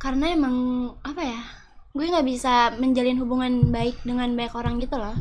karena 0.00 0.32
emang 0.32 0.54
apa 1.02 1.20
ya 1.20 1.40
gue 1.90 2.04
nggak 2.04 2.24
bisa 2.24 2.54
menjalin 2.74 3.14
hubungan 3.16 3.68
baik 3.68 4.00
dengan 4.00 4.32
banyak 4.32 4.54
orang 4.54 4.74
gitu 4.78 4.96
loh 4.96 5.12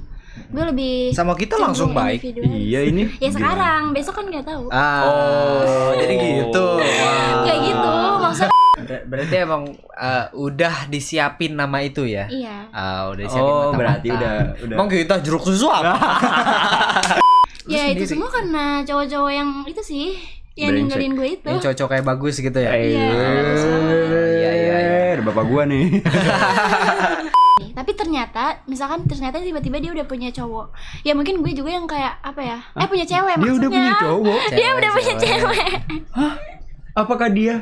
gue 0.48 0.64
lebih 0.64 1.12
Sama 1.12 1.34
kita 1.34 1.58
langsung 1.58 1.92
baik. 1.92 2.24
Iya 2.24 2.86
ini. 2.86 3.12
ya 3.18 3.28
sekarang 3.28 3.92
besok 3.92 4.16
kan 4.16 4.26
nggak 4.26 4.46
tahu 4.46 4.72
Ah, 4.72 5.04
Oh. 5.04 5.92
jadi 5.94 6.16
gitu. 6.16 6.66
Wah. 6.80 7.44
kayak 7.44 7.60
gitu 7.66 7.92
maksudnya 8.18 8.56
Ber- 8.80 9.04
Berarti 9.06 9.36
emang 9.38 9.64
uh, 9.92 10.26
udah 10.32 10.88
disiapin 10.88 11.52
nama 11.52 11.78
itu 11.80 12.08
ya? 12.08 12.26
iya 12.26 12.64
Ah, 12.72 13.12
udah 13.12 13.20
disiapin 13.20 13.44
Oh, 13.44 13.54
matang-matang. 13.68 13.76
berarti 13.76 14.08
udah 14.10 14.36
udah. 14.64 14.76
Emang 14.78 14.88
kita 14.88 15.16
jeruk 15.20 15.44
susu 15.44 15.68
apa? 15.68 15.94
Ya 17.68 17.86
itu 17.88 18.02
semua 18.04 18.26
karena 18.28 18.82
cowok-cowok 18.82 19.30
yang 19.32 19.50
itu 19.64 19.82
sih 19.84 20.08
yang 20.56 20.74
ninggalin 20.74 21.14
gue 21.14 21.30
itu 21.36 21.46
Yang 21.48 21.70
cocok 21.70 21.88
kayak 21.88 22.06
bagus 22.08 22.36
gitu 22.38 22.58
ya? 22.58 22.72
Eh, 22.72 22.82
Iya, 22.90 23.06
Ada 25.20 25.28
bapak 25.28 25.46
gua 25.52 25.68
nih. 25.68 26.00
Nih, 27.60 27.72
tapi 27.78 27.92
ternyata 27.92 28.64
misalkan 28.64 29.04
ternyata 29.04 29.44
tiba-tiba 29.44 29.84
dia 29.84 29.92
udah 29.92 30.08
punya 30.08 30.32
cowok. 30.32 30.72
Ya 31.04 31.12
mungkin 31.12 31.44
gue 31.44 31.52
juga 31.52 31.76
yang 31.76 31.84
kayak 31.84 32.24
apa 32.24 32.40
ya? 32.40 32.58
Eh 32.80 32.88
punya 32.88 33.04
cewek 33.04 33.36
Dia 33.36 33.52
udah 33.52 33.52
maksudnya. 33.52 33.68
punya 33.76 33.94
cowok. 34.00 34.40
dia 34.56 34.70
udah 34.72 34.90
punya 34.96 35.14
Cewek, 35.20 35.40
cewek. 35.44 35.70
Apakah 36.96 37.28
dia? 37.28 37.56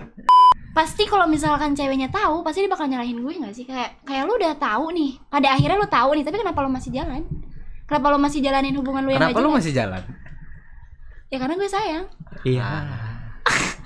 pasti 0.77 1.09
kalau 1.09 1.25
misalkan 1.25 1.73
ceweknya 1.73 2.05
tahu 2.13 2.45
pasti 2.45 2.62
dia 2.62 2.70
bakal 2.70 2.85
nyalahin 2.85 3.17
gue 3.17 3.34
nggak 3.41 3.49
sih? 3.57 3.65
Kayak 3.65 3.98
kayak 4.05 4.29
lu 4.29 4.37
udah 4.37 4.53
tahu 4.62 4.93
nih. 4.93 5.17
Pada 5.26 5.57
akhirnya 5.57 5.81
lu 5.81 5.89
tahu 5.89 6.09
nih 6.13 6.21
tapi 6.21 6.37
kenapa 6.37 6.62
lu 6.62 6.70
masih 6.70 6.93
jalan? 6.93 7.26
Kenapa 7.89 8.05
lu 8.13 8.17
masih 8.21 8.39
jalanin 8.45 8.77
hubungan 8.77 9.01
lu 9.01 9.09
yang 9.09 9.26
Kenapa 9.26 9.41
lu 9.41 9.49
masih 9.49 9.73
jalan? 9.73 10.05
ya 11.27 11.41
karena 11.41 11.57
gue 11.57 11.65
sayang. 11.65 12.05
Iya. 12.45 12.70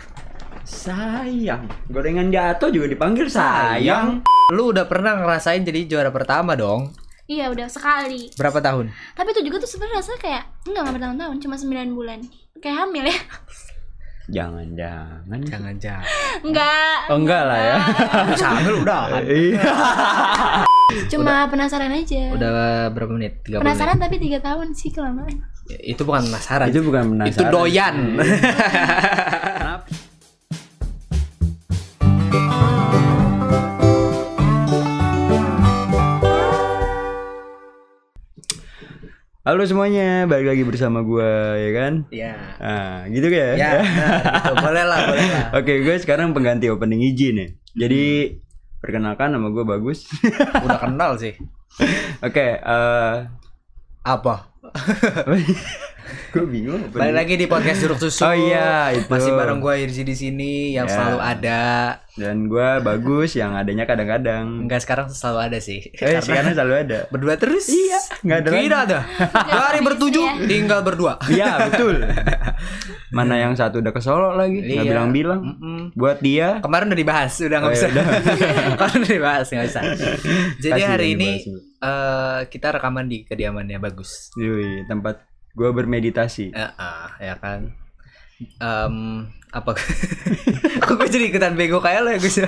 Sayang. 0.72 1.68
Gorengan 1.86 2.32
jatuh 2.32 2.72
juga 2.72 2.88
dipanggil 2.88 3.28
sayang. 3.28 4.24
Lu 4.50 4.72
udah 4.72 4.88
pernah 4.88 5.20
ngerasain 5.20 5.62
jadi 5.62 5.84
juara 5.86 6.10
pertama 6.10 6.56
dong? 6.56 6.96
iya 7.26 7.48
udah 7.48 7.64
sekali 7.64 8.28
Berapa 8.36 8.60
tahun? 8.60 8.92
tapi 9.16 9.32
itu 9.32 9.40
juga 9.42 9.64
tuh 9.64 9.70
sebenarnya 9.70 10.04
rasanya 10.04 10.20
kayak 10.20 10.44
enggak 10.68 10.82
nggak 10.84 10.96
bertahun-tahun 11.00 11.36
cuma 11.40 11.56
9 11.56 11.96
bulan 11.96 12.20
kayak 12.60 12.78
hamil 12.78 13.08
ya 13.08 13.20
Jangan 14.28 14.68
jangan. 14.76 15.40
Jangan 15.42 15.76
jangan. 15.78 16.08
enggak 16.44 16.98
Oh 17.08 17.18
enggak 17.18 17.44
lah 17.46 17.60
ya. 17.62 17.78
Bisa 18.28 18.46
hamil 18.52 18.76
udah. 18.84 19.02
Iya. 19.24 19.64
cuma 21.08 21.48
penasaran 21.48 21.88
aja 21.90 22.22
Udah 22.32 22.52
berapa 22.92 23.12
menit? 23.12 23.40
30 23.48 23.64
penasaran 23.64 23.96
tapi 23.96 24.16
tiga 24.20 24.44
tahun 24.44 24.76
sih 24.76 24.92
kelamaan 24.92 25.32
menit. 25.32 25.80
Itu 25.88 26.04
bukan 26.04 26.28
penasaran. 26.28 26.68
Itu 26.68 26.84
bukan 26.84 27.04
penasaran. 27.16 27.32
Itu 27.32 27.44
doyan. 27.48 27.96
Halo 39.42 39.66
semuanya, 39.66 40.30
balik 40.30 40.54
lagi 40.54 40.64
bersama 40.64 41.02
gua 41.02 41.58
ya 41.58 41.70
kan? 41.74 41.94
Iya. 42.14 42.34
Nah, 42.62 43.10
gitu 43.10 43.26
ya. 43.26 43.58
Ya, 43.58 43.72
benar, 43.82 44.22
gitu. 44.38 44.54
boleh 44.64 44.84
lah, 44.86 45.00
boleh 45.10 45.28
lah. 45.28 45.46
Oke, 45.58 45.74
gue 45.82 45.96
sekarang 45.98 46.32
pengganti 46.32 46.70
opening 46.70 47.02
izin 47.10 47.36
ya. 47.36 47.48
Jadi 47.74 48.38
perkenalkan 48.80 49.34
nama 49.34 49.50
gue 49.50 49.66
Bagus. 49.66 50.06
Udah 50.66 50.80
kenal 50.80 51.18
sih. 51.18 51.34
Oke, 52.22 52.64
eh 52.64 53.16
Apa? 54.06 54.56
gue 56.34 56.46
bingung. 56.46 56.82
Balik 56.90 57.16
lagi 57.16 57.34
di 57.36 57.46
podcast 57.46 57.80
Jeruk 57.80 58.00
Susu. 58.04 58.22
Oh 58.22 58.32
iya, 58.32 58.92
itu. 58.92 59.08
Masih 59.08 59.32
bareng 59.32 59.58
gua 59.58 59.76
Irzi 59.76 60.02
di 60.02 60.14
sini 60.14 60.52
yang 60.72 60.86
Ya. 60.86 60.94
selalu 60.94 61.20
ada. 61.20 61.62
Dan 62.12 62.46
gue 62.46 62.70
Bagus 62.82 63.34
yang 63.34 63.54
adanya 63.54 63.84
kadang-kadang. 63.84 64.64
Enggak 64.64 64.82
sekarang 64.82 65.08
selalu 65.08 65.40
ada 65.46 65.58
sih. 65.58 65.80
Eh, 65.94 66.20
sekarang 66.20 66.52
selalu 66.58 66.76
ada. 66.82 67.00
berdua 67.08 67.36
terus. 67.36 67.66
Iya, 67.66 68.00
nggak 68.22 68.38
ada 68.38 68.50
Tidak 68.52 68.80
ada. 68.82 69.00
Dari 69.46 69.80
bertujuh 69.82 70.26
ya. 70.26 70.34
tinggal 70.44 70.80
berdua. 70.82 71.16
Iya, 71.26 71.68
betul. 71.68 72.04
Mana 73.10 73.36
yang 73.38 73.54
satu 73.54 73.80
udah 73.80 73.90
ke 73.90 74.00
Solo 74.00 74.34
lagi, 74.34 74.60
nggak 74.60 74.76
Iya. 74.82 74.92
bilang-bilang. 74.92 75.42
Buat 75.94 76.20
dia, 76.20 76.60
Kemarin 76.60 76.88
udah 76.88 77.00
dibahas, 77.00 77.34
udah 77.38 77.58
nggak 77.58 77.68
Oh, 77.68 77.74
bisa. 77.74 77.86
ya 77.86 77.92
udah. 77.92 78.06
Kemarin 78.74 78.98
udah 79.02 79.14
dibahas, 79.14 79.46
nggak 79.48 79.66
bisa. 79.66 79.82
Jadi 80.60 80.72
Kasih 80.78 80.88
hari 80.88 81.08
ini 81.14 81.30
dibahas. 81.40 81.80
eh, 81.82 82.40
kita 82.48 82.68
rekaman 82.72 83.06
di 83.06 83.24
kediamannya 83.24 83.78
bagus. 83.78 84.32
Yui, 84.36 84.84
tempat 84.86 85.24
gue 85.52 85.70
bermeditasi. 85.70 86.52
Eh, 86.52 86.72
ah, 86.74 87.12
ya 87.18 87.36
kan. 87.36 87.72
Em, 88.58 88.96
apa? 89.50 89.72
Aku 90.82 90.92
gue 90.96 91.08
jadi 91.08 91.24
ikutan 91.28 91.54
bego 91.54 91.78
kayak 91.78 92.00
lo 92.02 92.10
ya 92.10 92.18
ya. 92.18 92.48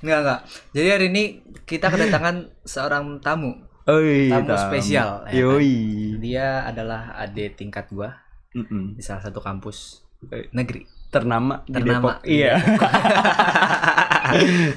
Enggak 0.00 0.18
enggak. 0.20 0.40
Jadi 0.72 0.88
hari 0.90 1.04
ini 1.08 1.22
kita 1.62 1.88
kedatangan 1.88 2.50
seorang 2.62 3.18
tamu. 3.18 3.52
Oi, 3.84 4.28
Tamu 4.28 4.48
tam. 4.48 4.58
spesial, 4.58 5.08
ya 5.28 5.44
Yoi. 5.44 5.76
Dia 6.16 6.64
adalah 6.64 7.12
adik 7.14 7.54
tingkat 7.54 7.84
gua 7.88 8.16
Mm-mm. 8.50 8.96
di 8.96 9.02
salah 9.04 9.20
satu 9.20 9.38
kampus 9.38 10.00
Eh, 10.24 10.48
negeri. 10.50 10.82
Ternama, 11.12 11.60
di 11.62 11.76
Ternama 11.76 12.16
Depok. 12.16 12.24
di 12.24 12.40
Iya. 12.40 12.52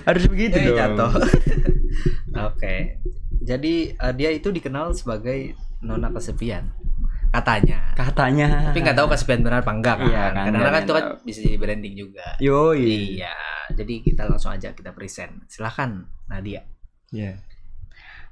Harus 0.07 0.23
begitu 0.27 0.59
Eh, 0.59 0.75
dong. 0.93 1.13
Oke. 2.51 2.99
Jadi 3.41 3.73
eh, 3.89 4.13
dia 4.13 4.29
itu 4.29 4.51
dikenal 4.51 4.91
sebagai 4.91 5.55
nona 5.79 6.11
kesepian. 6.11 6.67
Katanya. 7.37 7.77
Katanya. 7.93 8.47
Tapi 8.73 8.79
nggak 8.81 8.97
tahu 8.97 9.07
kesepian 9.13 9.41
benar 9.45 9.61
apa 9.61 9.71
enggak 9.73 9.95
kan. 10.01 10.09
Iya, 10.09 10.23
kan, 10.33 10.43
Kadang-kadang 10.49 10.73
kan 10.73 10.73
nggak 10.73 10.85
itu 10.85 10.93
kan 10.93 11.05
bisa 11.21 11.39
jadi 11.45 11.57
branding 11.61 11.93
juga. 11.93 12.27
Yoi. 12.41 13.21
Iya. 13.21 13.35
Jadi 13.77 13.93
kita 14.01 14.21
langsung 14.25 14.51
aja 14.53 14.73
kita 14.73 14.91
present. 14.97 15.45
Silahkan 15.45 16.07
Nadia. 16.27 16.65
Iya. 17.13 17.39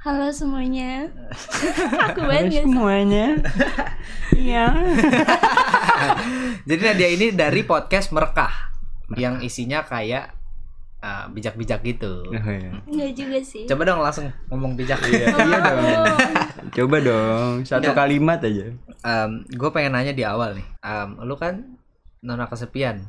halo 0.06 0.30
semuanya 0.30 1.10
aku 2.14 2.30
banget 2.30 2.62
guys 2.62 2.66
semuanya. 2.70 3.26
Iya. 4.38 4.66
Jadi 6.70 6.82
Nadia 6.86 7.10
ini 7.10 7.28
dari 7.34 7.66
podcast 7.66 8.14
Merekah 8.14 8.54
yang 9.18 9.42
isinya 9.42 9.82
kayak 9.82 10.35
eh, 11.06 11.26
bijak-bijak 11.30 11.86
gitu. 11.86 12.26
Oh, 12.34 12.50
iya. 12.50 12.74
Enggak 12.90 13.12
juga 13.14 13.38
sih 13.46 13.70
Coba 13.70 13.86
dong 13.86 14.02
langsung 14.02 14.26
ngomong 14.50 14.74
bijak. 14.74 14.98
Iya, 15.06 15.30
iya 15.48 15.58
dong. 15.62 15.84
Coba 16.74 16.98
dong, 17.06 17.52
satu 17.62 17.94
Nggak. 17.94 17.98
kalimat 18.02 18.40
aja. 18.42 18.66
gue 19.46 19.70
pengen 19.70 19.94
nanya 19.94 20.18
di 20.18 20.26
awal 20.26 20.58
nih. 20.58 20.66
Em, 20.82 21.10
lu 21.22 21.38
kan 21.38 21.78
nona 22.26 22.50
kesepian 22.50 23.06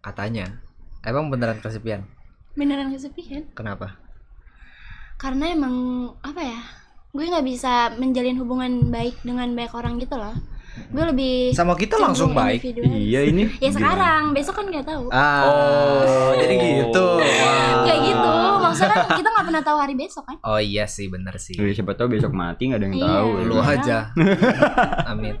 katanya. 0.00 0.64
Emang 1.04 1.28
beneran 1.28 1.60
kesepian? 1.60 2.16
beneran 2.56 2.88
kesepian 2.88 3.44
Kenapa? 3.52 4.00
karena 5.20 5.52
emang 5.52 5.76
apa 6.24 6.40
ya 6.44 6.60
gue 7.12 7.24
nggak 7.24 7.46
bisa 7.48 7.92
menjalin 7.96 8.36
hubungan 8.36 8.92
baik 8.92 9.16
dengan 9.24 9.48
banyak 9.56 9.72
orang 9.72 9.96
gitu 9.96 10.16
loh 10.16 10.36
gue 10.86 11.04
lebih 11.06 11.34
Sama 11.50 11.72
kita 11.72 11.96
langsung 11.96 12.30
baik. 12.30 12.60
Iya 12.76 13.24
ini. 13.24 13.48
ya 13.56 13.68
sekarang 13.68 14.30
besok 14.30 14.54
kan 14.54 14.66
nggak 14.66 14.84
tahu 14.84 15.08
Ah, 15.08 15.42
Oh. 15.44 16.32
jadi 16.34 16.54
gitu. 16.54 17.06
Wow. 17.16 17.82
kayak 17.82 18.00
gitu 18.04 18.30
maksudnya 18.58 18.90
kan 18.92 19.06
kita 19.14 19.28
nggak 19.28 19.46
pernah 19.46 19.62
tahu 19.62 19.78
hari 19.78 19.94
besok 19.94 20.24
kan 20.24 20.36
Oh 20.42 20.56
iya 20.56 20.84
sih, 20.84 21.06
bener 21.06 21.36
sih. 21.36 21.54
Wih, 21.54 21.72
siapa 21.72 21.92
tahu 21.92 22.12
besok 22.12 22.30
mati 22.30 22.68
nggak 22.68 22.78
ada 22.78 22.86
yang 22.86 22.96
Iya. 22.96 23.06
tahu. 23.08 23.28
Lu 23.42 23.54
Iya. 23.56 23.72
aja. 23.72 23.98
Amin. 25.10 25.34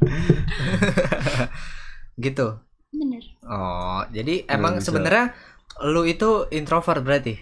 gitu. 2.18 2.46
bener 2.88 3.22
Oh, 3.42 4.00
jadi 4.08 4.48
emang 4.48 4.78
bisa. 4.78 4.88
sebenarnya 4.88 5.36
lu 5.84 6.02
itu 6.02 6.48
introvert 6.50 7.02
berarti? 7.02 7.36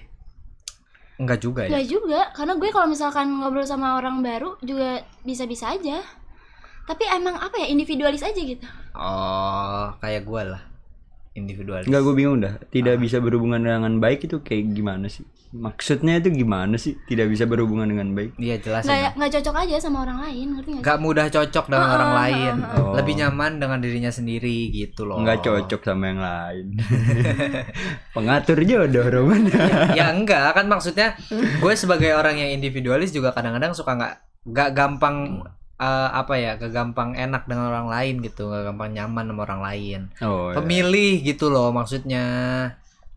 Enggak 1.14 1.38
juga 1.40 1.62
ya? 1.62 1.78
Gak 1.78 1.86
juga 1.88 2.20
karena 2.34 2.52
gue 2.54 2.68
kalau 2.68 2.90
misalkan 2.90 3.30
ngobrol 3.30 3.62
sama 3.62 3.94
orang 3.94 4.18
baru 4.18 4.58
juga 4.60 4.98
bisa-bisa 5.22 5.70
aja 5.70 6.02
tapi 6.84 7.04
emang 7.08 7.34
apa 7.34 7.56
ya 7.56 7.66
individualis 7.66 8.20
aja 8.20 8.36
gitu 8.36 8.64
Oh, 8.94 9.90
kayak 9.98 10.22
gue 10.22 10.42
lah. 10.46 10.62
Individualis. 11.34 11.90
Enggak, 11.90 12.06
gue 12.06 12.14
bingung 12.14 12.38
dah. 12.38 12.62
Tidak 12.70 12.94
bisa 12.94 13.18
berhubungan 13.18 13.58
dengan 13.58 13.98
baik 13.98 14.30
itu 14.30 14.38
kayak 14.38 14.70
gimana 14.70 15.10
sih? 15.10 15.26
Maksudnya 15.50 16.22
itu 16.22 16.30
gimana 16.30 16.78
sih? 16.78 16.94
Tidak 17.02 17.26
bisa 17.26 17.42
berhubungan 17.42 17.90
dengan 17.90 18.14
baik. 18.14 18.38
Iya 18.38 18.62
jelas 18.62 18.86
nggak 18.86 19.18
nggak 19.18 19.30
cocok 19.34 19.54
aja 19.66 19.74
sama 19.82 20.06
orang 20.06 20.22
lain 20.22 20.46
ngerti 20.54 20.70
nggak 20.70 20.82
sih? 20.82 20.86
Gak 20.86 20.98
mudah 21.02 21.26
cocok 21.26 21.64
dengan 21.66 21.88
Ah, 21.90 21.94
orang 21.94 22.10
ah, 22.10 22.16
lain. 22.22 22.54
ah, 22.62 22.70
ah. 22.70 22.92
Lebih 23.02 23.14
nyaman 23.18 23.52
dengan 23.58 23.78
dirinya 23.82 24.12
sendiri 24.14 24.58
gitu 24.70 25.02
loh. 25.02 25.18
Enggak 25.18 25.42
cocok 25.42 25.80
sama 25.82 26.04
yang 26.06 26.20
lain. 26.22 26.66
Pengatur 28.14 28.58
jodoh 28.62 29.06
Roman. 29.10 29.42
ya 29.98 30.14
enggak 30.14 30.54
kan 30.54 30.66
maksudnya 30.66 31.18
gue 31.34 31.74
sebagai 31.74 32.14
orang 32.14 32.38
yang 32.38 32.50
individualis 32.54 33.10
juga 33.10 33.34
kadang-kadang 33.34 33.74
suka 33.74 33.94
nggak 33.94 34.14
nggak 34.54 34.68
gampang 34.70 35.42
eh, 35.76 36.08
apa 36.12 36.34
ya 36.34 36.54
gak 36.54 36.70
gampang 36.70 37.12
enak 37.14 37.44
dengan 37.44 37.68
orang 37.68 37.88
lain 37.88 38.14
gitu 38.20 38.46
gak 38.46 38.64
gampang 38.64 38.90
nyaman 38.92 39.24
sama 39.26 39.40
orang 39.42 39.60
lain 39.62 40.00
Oh. 40.18 40.48
iya. 40.48 40.56
pemilih 40.56 41.12
gitu 41.22 41.48
loh 41.48 41.70
maksudnya 41.70 42.24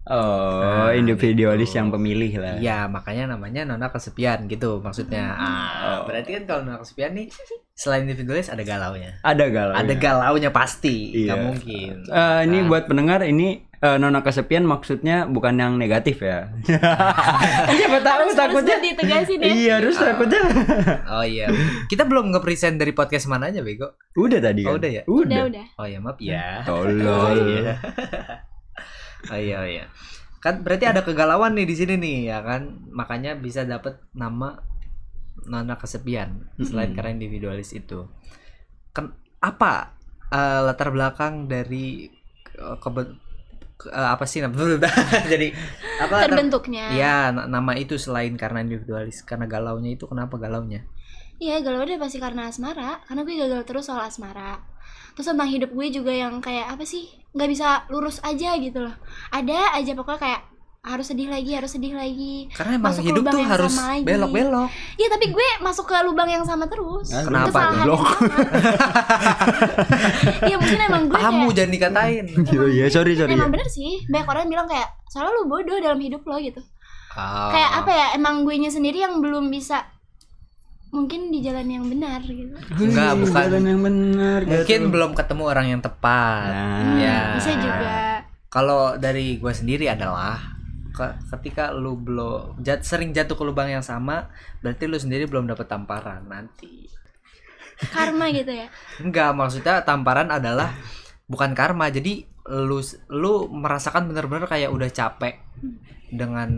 Oh, 0.08 0.64
Nah, 0.64 0.96
individualis 0.96 1.68
gitu. 1.68 1.78
yang 1.78 1.92
pemilih 1.92 2.40
lah. 2.40 2.56
Iya 2.56 2.88
makanya 2.88 3.36
namanya 3.36 3.68
nona 3.68 3.92
kesepian 3.92 4.48
gitu 4.48 4.80
maksudnya 4.80 5.36
ah 5.36 6.00
Oh. 6.00 6.08
berarti 6.08 6.32
kan 6.32 6.44
kalau 6.48 6.62
nona 6.64 6.80
kesepian 6.80 7.12
nih 7.12 7.28
selain 7.76 8.08
individualis 8.08 8.48
ada 8.48 8.64
galaunya 8.64 9.20
Ada 9.20 9.52
galau. 9.52 9.76
ada 9.76 9.94
galaunya 9.94 10.48
pasti 10.50 11.12
Iya. 11.28 11.36
mungkin 11.36 12.08
Eh, 12.08 12.40
ini 12.42 12.58
Nah. 12.58 12.68
buat 12.68 12.88
pendengar 12.88 13.20
ini 13.22 13.67
eh, 13.78 13.98
nona 13.98 14.22
kesepian 14.22 14.66
maksudnya 14.66 15.26
bukan 15.26 15.54
yang 15.56 15.74
negatif 15.78 16.20
ya. 16.20 16.50
Siapa 17.78 18.00
tahu 18.02 18.28
Harus- 18.28 18.34
harus 18.34 18.36
takutnya. 18.36 18.78
buat 18.78 18.86
ditegasin 18.86 19.40
ya. 19.40 19.48
Iya, 19.48 19.74
harus 19.82 19.96
takutnya. 19.96 20.42
Oh 21.18 21.24
iya. 21.24 21.48
Kita 21.86 22.04
belum 22.04 22.34
nge-present 22.34 22.76
dari 22.76 22.92
podcast 22.92 23.26
mana 23.26 23.50
aja, 23.50 23.62
Bego. 23.62 23.96
Udah 24.14 24.40
tadi 24.40 24.62
kan. 24.66 24.72
Oh, 24.74 24.78
udah 24.78 24.92
ya? 24.92 25.04
Udah, 25.06 25.42
udah. 25.48 25.66
Oh 25.78 25.86
ya, 25.86 25.98
maaf 25.98 26.20
ya. 26.20 26.62
Tolol. 26.64 27.00
Oh 27.08 27.32
iya. 27.34 27.74
oh 29.28 29.40
iya, 29.40 29.56
oh 29.62 29.68
iya. 29.68 29.86
Kan 30.38 30.62
berarti 30.62 30.86
ada 30.86 31.02
kegalauan 31.02 31.58
nih 31.58 31.66
di 31.66 31.76
sini 31.76 31.98
nih, 31.98 32.18
ya 32.30 32.40
kan? 32.42 32.86
Makanya 32.94 33.36
bisa 33.36 33.66
dapat 33.66 34.00
nama 34.14 34.62
Nona 35.46 35.78
Kesepian 35.78 36.50
selain 36.60 36.94
karena 36.94 37.14
individualis 37.14 37.74
itu. 37.74 38.06
Kan 38.92 39.14
apa 39.40 39.98
eh, 40.30 40.60
latar 40.62 40.90
belakang 40.92 41.46
dari 41.48 42.10
eh, 42.54 42.78
eh, 43.90 44.10
apa 44.16 44.26
sih 44.26 44.40
namanya? 44.42 44.90
Jadi 45.34 45.48
apa 46.02 46.16
Terbentuknya. 46.26 46.86
Iya, 46.94 47.16
na- 47.36 47.48
nama 47.50 47.72
itu 47.78 47.96
selain 48.02 48.34
karena 48.38 48.62
individualis, 48.66 49.22
karena 49.26 49.46
galaunya 49.46 49.94
itu 49.94 50.06
kenapa 50.10 50.36
galaunya? 50.42 50.82
Iya 51.38 51.62
galau 51.62 51.86
udah 51.86 52.02
pasti 52.02 52.18
karena 52.18 52.50
asmara 52.50 52.98
Karena 53.06 53.22
gue 53.22 53.36
gagal 53.38 53.62
terus 53.70 53.86
soal 53.86 54.02
asmara 54.10 54.58
Terus 55.14 55.28
tentang 55.30 55.50
hidup 55.50 55.70
gue 55.70 55.88
juga 55.94 56.10
yang 56.10 56.42
kayak 56.42 56.74
apa 56.74 56.82
sih 56.82 57.06
nggak 57.38 57.50
bisa 57.54 57.68
lurus 57.94 58.18
aja 58.26 58.58
gitu 58.58 58.82
loh 58.82 58.96
Ada 59.30 59.78
aja 59.78 59.94
pokoknya 59.94 60.18
kayak 60.18 60.42
harus 60.88 61.04
sedih 61.06 61.28
lagi, 61.28 61.52
harus 61.52 61.68
sedih 61.70 61.92
lagi 61.92 62.48
Karena 62.50 62.80
emang 62.80 62.96
Masuk 62.96 63.04
hidup 63.04 63.24
tuh 63.28 63.44
harus 63.44 63.70
sama 63.70 63.92
lagi. 63.94 64.04
belok-belok. 64.04 64.70
Iya 64.96 65.08
tapi 65.10 65.26
gue 65.28 65.48
masuk 65.60 65.86
ke 65.86 65.96
lubang 66.02 66.26
yang 66.26 66.42
sama 66.42 66.64
terus 66.66 67.12
Ah, 67.12 67.22
Kenapa 67.22 67.52
sama. 67.52 67.84
Iya 70.42 70.56
mungkin 70.56 70.80
emang 70.82 71.04
gue 71.06 71.18
Kamu 71.18 71.44
kayak 71.44 71.56
jangan 71.56 71.72
dikatain. 71.72 72.26
Iya, 72.48 72.64
iya, 72.70 72.86
sorry, 72.88 73.14
sorry. 73.14 73.34
Emang 73.34 73.52
ya. 73.52 73.54
bener 73.54 73.68
sih 73.68 74.00
Banyak 74.08 74.28
orang 74.28 74.48
bilang 74.48 74.68
kayak 74.68 74.88
Soalnya 75.08 75.32
lu 75.34 75.44
bodoh 75.46 75.78
dalam 75.78 76.00
hidup 76.00 76.24
lo 76.24 76.40
gitu 76.40 76.64
Ah. 77.14 77.50
Kayak 77.50 77.72
apa 77.82 77.92
ya 77.92 78.08
Emang 78.14 78.46
gue 78.46 78.56
sendiri 78.64 79.02
yang 79.02 79.20
belum 79.20 79.50
bisa 79.50 79.84
Mungkin 80.88 81.30
di 81.30 81.44
jalan 81.44 81.68
yang 81.68 81.84
benar 81.84 82.24
gitu 82.24 82.56
Enggak, 82.74 83.12
bukan. 83.20 83.44
jalan 83.44 83.64
yang 83.66 83.82
benar. 83.82 84.40
Mungkin 84.42 84.80
gitu. 84.82 84.88
belum 84.88 85.12
ketemu 85.14 85.44
orang 85.44 85.68
yang 85.68 85.82
tepat. 85.84 86.48
Nah. 86.48 86.96
Ya. 86.96 87.20
Bisa 87.36 87.52
juga 87.54 88.24
Kalau 88.48 88.96
dari 88.96 89.36
gue 89.36 89.52
sendiri 89.52 89.92
adalah 89.92 90.57
ketika 91.30 91.70
lu 91.72 91.96
belum 91.96 92.60
jat, 92.60 92.82
sering 92.82 93.14
jatuh 93.14 93.34
ke 93.34 93.44
lubang 93.44 93.70
yang 93.70 93.82
sama, 93.82 94.28
berarti 94.60 94.86
lu 94.86 94.98
sendiri 94.98 95.30
belum 95.30 95.46
dapat 95.46 95.66
tamparan 95.66 96.26
nanti. 96.26 96.90
Karma 97.78 98.34
gitu 98.34 98.50
ya 98.50 98.68
Enggak, 99.06 99.38
maksudnya 99.38 99.86
tamparan 99.86 100.34
adalah 100.34 100.74
bukan 101.30 101.54
karma. 101.54 101.94
Jadi 101.94 102.26
lu 102.48 102.80
lu 103.12 103.34
merasakan 103.52 104.10
bener-bener 104.10 104.48
kayak 104.48 104.72
udah 104.74 104.90
capek 104.90 105.38
dengan 106.08 106.50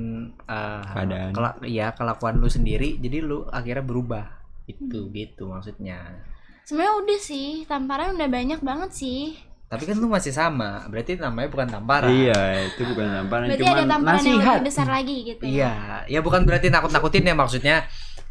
eh, 0.45 0.83
Keadaan. 0.85 1.33
kela- 1.33 1.59
iya, 1.65 1.91
kelakuan 1.91 2.39
lu 2.39 2.47
sendiri. 2.47 2.95
Jadi 3.01 3.19
lu 3.19 3.43
akhirnya 3.45 3.83
berubah. 3.83 4.25
Itu 4.69 5.09
gitu 5.11 5.49
maksudnya. 5.49 6.23
Sebenarnya 6.63 6.95
udah 7.01 7.19
sih, 7.19 7.65
tamparan 7.65 8.13
udah 8.13 8.29
banyak 8.29 8.61
banget 8.61 8.91
sih. 8.93 9.33
Tapi 9.69 9.85
kan 9.85 9.95
lu 9.95 10.09
masih 10.09 10.33
sama, 10.33 10.81
berarti 10.89 11.13
namanya 11.15 11.45
bukan 11.45 11.69
tamparan. 11.69 12.09
Iya, 12.09 12.41
itu 12.67 12.81
bukan 12.83 13.05
tamparan, 13.05 13.45
Berarti 13.53 13.61
cuman 13.61 13.77
ada 13.77 13.85
tamparan 13.85 14.17
yang 14.17 14.25
nasihat. 14.41 14.57
lebih 14.57 14.65
besar 14.65 14.87
lagi 14.89 15.17
gitu. 15.23 15.43
ya. 15.45 15.49
Iya, 15.53 15.73
ya 16.09 16.19
bukan 16.19 16.41
berarti 16.41 16.67
nakut-nakutin 16.67 17.23
ya 17.23 17.35
maksudnya. 17.37 17.77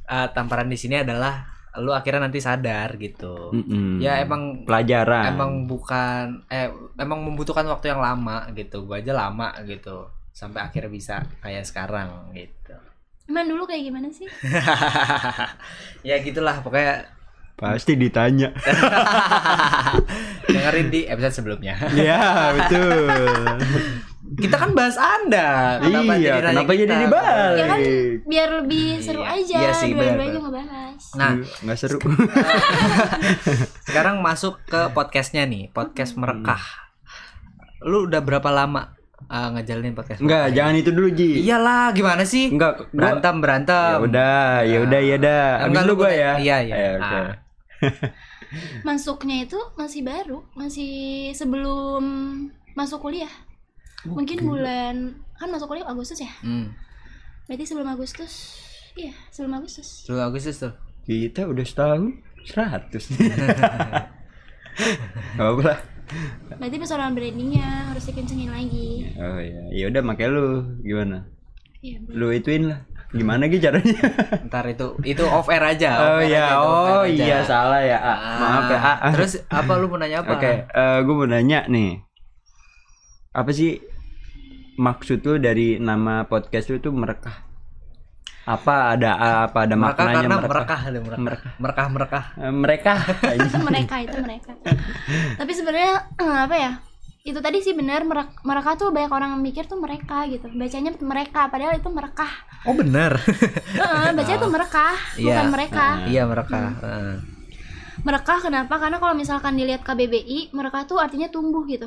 eh, 0.04 0.28
tamparan 0.32 0.66
di 0.66 0.74
sini 0.74 1.04
adalah 1.04 1.44
lu 1.78 1.92
akhirnya 1.92 2.26
nanti 2.26 2.40
sadar 2.40 2.96
gitu. 2.96 3.52
Mm-mm. 3.52 4.00
Ya 4.00 4.18
emang 4.18 4.64
pelajaran. 4.64 5.30
emang 5.30 5.68
bukan 5.68 6.42
eh 6.48 6.66
emang 6.96 7.20
membutuhkan 7.22 7.68
waktu 7.68 7.92
yang 7.92 8.00
lama 8.00 8.48
gitu. 8.56 8.82
Gua 8.82 8.98
aja 8.98 9.12
lama 9.12 9.52
gitu 9.62 10.08
sampai 10.32 10.64
akhirnya 10.64 10.88
bisa 10.88 11.20
kayak 11.38 11.62
sekarang 11.62 12.32
gitu. 12.32 12.72
Emang 13.28 13.46
dulu 13.46 13.68
kayak 13.68 13.84
gimana 13.84 14.08
sih? 14.08 14.24
ya 16.08 16.16
gitulah 16.24 16.64
pokoknya 16.64 17.04
pasti 17.58 17.92
ditanya. 17.94 18.54
dengerin 20.48 20.88
di 20.88 21.00
episode 21.04 21.34
sebelumnya. 21.34 21.74
Iya, 21.90 22.20
betul. 22.54 23.10
Kita 24.28 24.56
kan 24.56 24.70
bahas 24.72 24.94
Anda. 24.94 25.80
Kenapa 25.80 26.12
iya, 26.14 26.36
jadi 26.36 26.40
kenapa 26.46 26.70
jadi 26.70 26.84
kita? 26.86 26.96
dibalik? 27.02 27.56
Ya 27.56 27.64
kan 27.66 27.80
biar 28.22 28.48
lebih 28.58 28.86
seru 28.98 29.20
Iya, 29.20 29.32
aja 29.34 29.56
iya 29.58 29.70
sih, 29.74 29.90
dua-duanya 29.90 30.14
benar-benar. 30.14 30.42
ngebahas. 30.44 31.02
Nah, 31.14 31.32
nggak 31.58 31.76
seru. 31.76 31.98
Sekarang 33.88 34.20
masuk 34.20 34.60
ke 34.62 34.92
podcastnya 34.92 35.42
nih, 35.42 35.68
podcast 35.68 36.14
merekah. 36.14 36.60
Lu 37.80 38.04
udah 38.04 38.20
berapa 38.20 38.48
lama 38.48 38.92
uh, 39.24 39.48
ngejalanin 39.50 39.92
podcast? 39.92 40.20
Enggak, 40.20 40.52
jangan 40.52 40.74
itu 40.76 40.90
dulu, 40.90 41.08
Ji. 41.08 41.40
Iyalah, 41.40 41.90
gimana 41.92 42.22
sih? 42.22 42.52
Enggak, 42.52 42.84
gua- 42.84 42.88
Berantem 42.92 43.34
berantem. 43.38 43.90
Ya 43.90 43.98
udah, 43.98 44.42
ya 44.62 44.78
udah, 44.82 45.00
ya 45.00 45.14
udah. 45.16 45.44
Abis 45.64 45.82
lu 45.82 45.94
gua 45.94 46.04
udah- 46.04 46.12
ya. 46.12 46.32
iya, 46.38 46.56
iya. 46.60 46.74
Eh, 46.76 46.92
oke. 46.96 47.16
Ah. 47.16 47.32
Masuknya 48.86 49.44
itu 49.44 49.58
masih 49.76 50.02
baru, 50.02 50.44
masih 50.56 51.30
sebelum 51.34 52.02
masuk 52.74 53.02
kuliah. 53.04 53.30
Mungkin 54.06 54.46
bulan 54.46 55.18
kan 55.38 55.48
masuk 55.50 55.70
kuliah 55.74 55.86
Agustus 55.86 56.22
ya? 56.22 56.30
Hmm. 56.42 56.74
Berarti 57.50 57.64
sebelum 57.66 57.88
Agustus. 57.90 58.58
Iya, 58.98 59.14
sebelum 59.30 59.62
Agustus. 59.62 60.04
10 60.06 60.18
Agustus 60.18 60.56
tuh. 60.58 60.74
Kita 61.06 61.46
udah 61.48 61.64
setahun 61.64 62.18
100. 62.50 62.90
Gak 65.38 65.46
apa 65.46 65.62
lah. 65.62 65.80
Berarti 66.56 66.76
persoalan 66.80 67.12
brandingnya 67.12 67.92
harus 67.92 68.04
dikencengin 68.08 68.50
lagi. 68.50 69.12
Oh 69.16 69.38
iya, 69.40 69.62
ya 69.72 69.84
udah 69.92 70.02
makanya 70.02 70.30
lu 70.34 70.48
gimana? 70.82 71.28
Iya. 71.84 72.00
Lu 72.08 72.32
ituin 72.32 72.68
lah. 72.68 72.80
Gimana 73.08 73.48
gitu 73.48 73.64
caranya? 73.64 74.00
Ntar 74.44 74.64
itu 74.68 74.86
itu 75.02 75.24
off 75.24 75.48
air 75.48 75.64
aja. 75.66 75.90
oh 75.96 76.20
iya, 76.20 76.44
itu 76.46 76.60
oh 76.60 77.02
aja. 77.02 77.24
iya 77.24 77.38
salah 77.40 77.80
ya. 77.80 77.96
Ah, 77.96 78.12
Ah, 78.12 78.36
maaf 78.36 78.64
ya. 78.68 78.80
Ah. 78.80 79.12
Terus 79.12 79.32
apa 79.48 79.72
lu 79.74 79.88
mau 79.88 79.96
nanya 79.96 80.20
apa? 80.20 80.36
Oke, 80.36 80.52
eh 80.66 80.98
gue 81.00 81.14
mau 81.14 81.24
nanya 81.24 81.64
nih. 81.66 82.04
Apa 83.32 83.48
sih 83.50 83.80
maksud 84.76 85.20
lu 85.20 85.36
dari 85.36 85.76
nama 85.78 86.24
podcast 86.24 86.68
lu 86.68 86.78
tuh 86.78 86.92
merekah? 86.92 87.48
Apa 88.44 88.96
ada 88.96 89.10
apa 89.44 89.68
ada 89.68 89.76
Merekah 89.76 89.92
maknanya 89.92 90.16
karena 90.18 90.36
merekah? 90.36 90.48
merekah 90.48 90.80
ada 90.80 90.98
merekah. 90.98 91.20
Merekah. 91.20 91.52
Merekah 91.58 91.86
merekah. 91.88 92.24
Eh, 92.38 92.52
mereka 92.54 92.92
itu 93.36 93.56
mereka 93.60 93.94
itu 94.00 94.16
mereka 94.18 94.50
tapi 95.34 95.52
sebenarnya 95.52 95.92
apa 96.48 96.56
ya 96.56 96.72
itu 97.20 97.38
tadi 97.38 97.58
sih 97.58 97.74
benar 97.74 98.02
mereka, 98.02 98.30
mereka 98.42 98.70
tuh 98.74 98.88
banyak 98.88 99.10
orang 99.10 99.36
mikir 99.38 99.64
tuh 99.64 99.76
mereka 99.76 100.24
gitu 100.26 100.48
bacanya 100.50 100.94
mereka 100.98 101.46
padahal 101.46 101.76
itu 101.76 101.88
mereka 101.88 102.26
Oh 102.66 102.74
benar. 102.74 103.14
Heeh, 103.78 104.10
bacanya 104.12 104.38
tuh 104.38 104.50
mereka 104.50 104.86
Iya. 105.14 105.24
bukan 105.30 105.46
mereka 105.48 105.86
Iya 106.04 106.22
merekah. 106.26 106.66
Heeh. 106.76 107.14
mereka 107.98 108.34
kenapa 108.38 108.74
karena 108.78 108.98
kalau 108.98 109.14
misalkan 109.14 109.54
dilihat 109.54 109.82
KBBI 109.82 110.50
mereka 110.52 110.82
tuh 110.82 110.98
artinya 110.98 111.26
tumbuh 111.26 111.62
gitu 111.64 111.86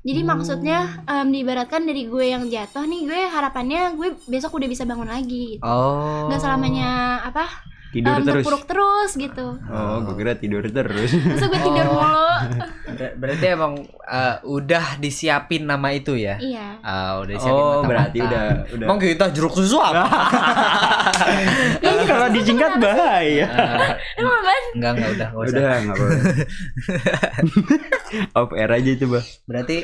jadi 0.00 0.20
maksudnya 0.22 1.02
em, 1.04 1.28
diibaratkan 1.28 1.82
dari 1.82 2.06
gue 2.06 2.24
yang 2.26 2.46
jatuh 2.46 2.84
nih 2.84 3.00
gue 3.04 3.20
harapannya 3.26 3.92
gue 3.94 4.08
besok 4.26 4.54
udah 4.54 4.64
bisa 4.64 4.84
bangun 4.84 5.06
lagi 5.06 5.58
gitu. 5.58 5.62
Oh. 5.62 6.28
nggak 6.28 6.38
selamanya 6.38 6.88
apa 7.22 7.44
tidur 7.88 8.12
em, 8.12 8.22
terus. 8.22 8.42
terpuruk 8.42 8.64
terus 8.64 9.10
gitu 9.14 9.46
Oh, 9.64 9.96
gue 10.02 10.14
kira 10.14 10.34
tidur 10.34 10.62
terus. 10.64 11.10
masa 11.14 11.46
gue 11.46 11.60
tidur 11.60 11.86
mulu 11.88 12.28
Ber- 12.88 13.14
berarti 13.16 13.46
emang 13.48 13.72
eh, 14.02 14.36
udah 14.42 14.96
disiapin 14.96 15.64
nama 15.64 15.90
itu 15.90 16.14
ya? 16.14 16.36
iya 16.36 16.76
Ah, 16.78 17.18
udah 17.18 17.32
disiapin 17.32 17.52
Oh, 17.52 17.64
matang-matang. 17.80 17.88
berarti 17.88 18.18
udah 18.20 18.44
udah. 18.70 18.84
Emang 18.84 18.98
kita 18.98 19.24
jeruk 19.30 19.52
susu 19.52 19.76
apa? 19.76 20.04
Kan 21.78 21.96
kalau 22.04 22.26
disingkat 22.30 22.72
bahaya. 22.76 23.46
Emang 24.18 24.34
apaan? 24.36 24.64
enggak 24.72 24.90
enggak 24.92 25.10
udah 25.10 25.28
enggak 25.28 25.42
usah. 25.42 25.52
Udah, 25.52 25.74
enggak 25.76 25.96
apa-apa. 25.96 26.20
Off 28.38 28.50
air 28.52 28.70
aja 28.70 28.90
itu, 28.90 29.06
Bah. 29.06 29.24
Berarti 29.44 29.76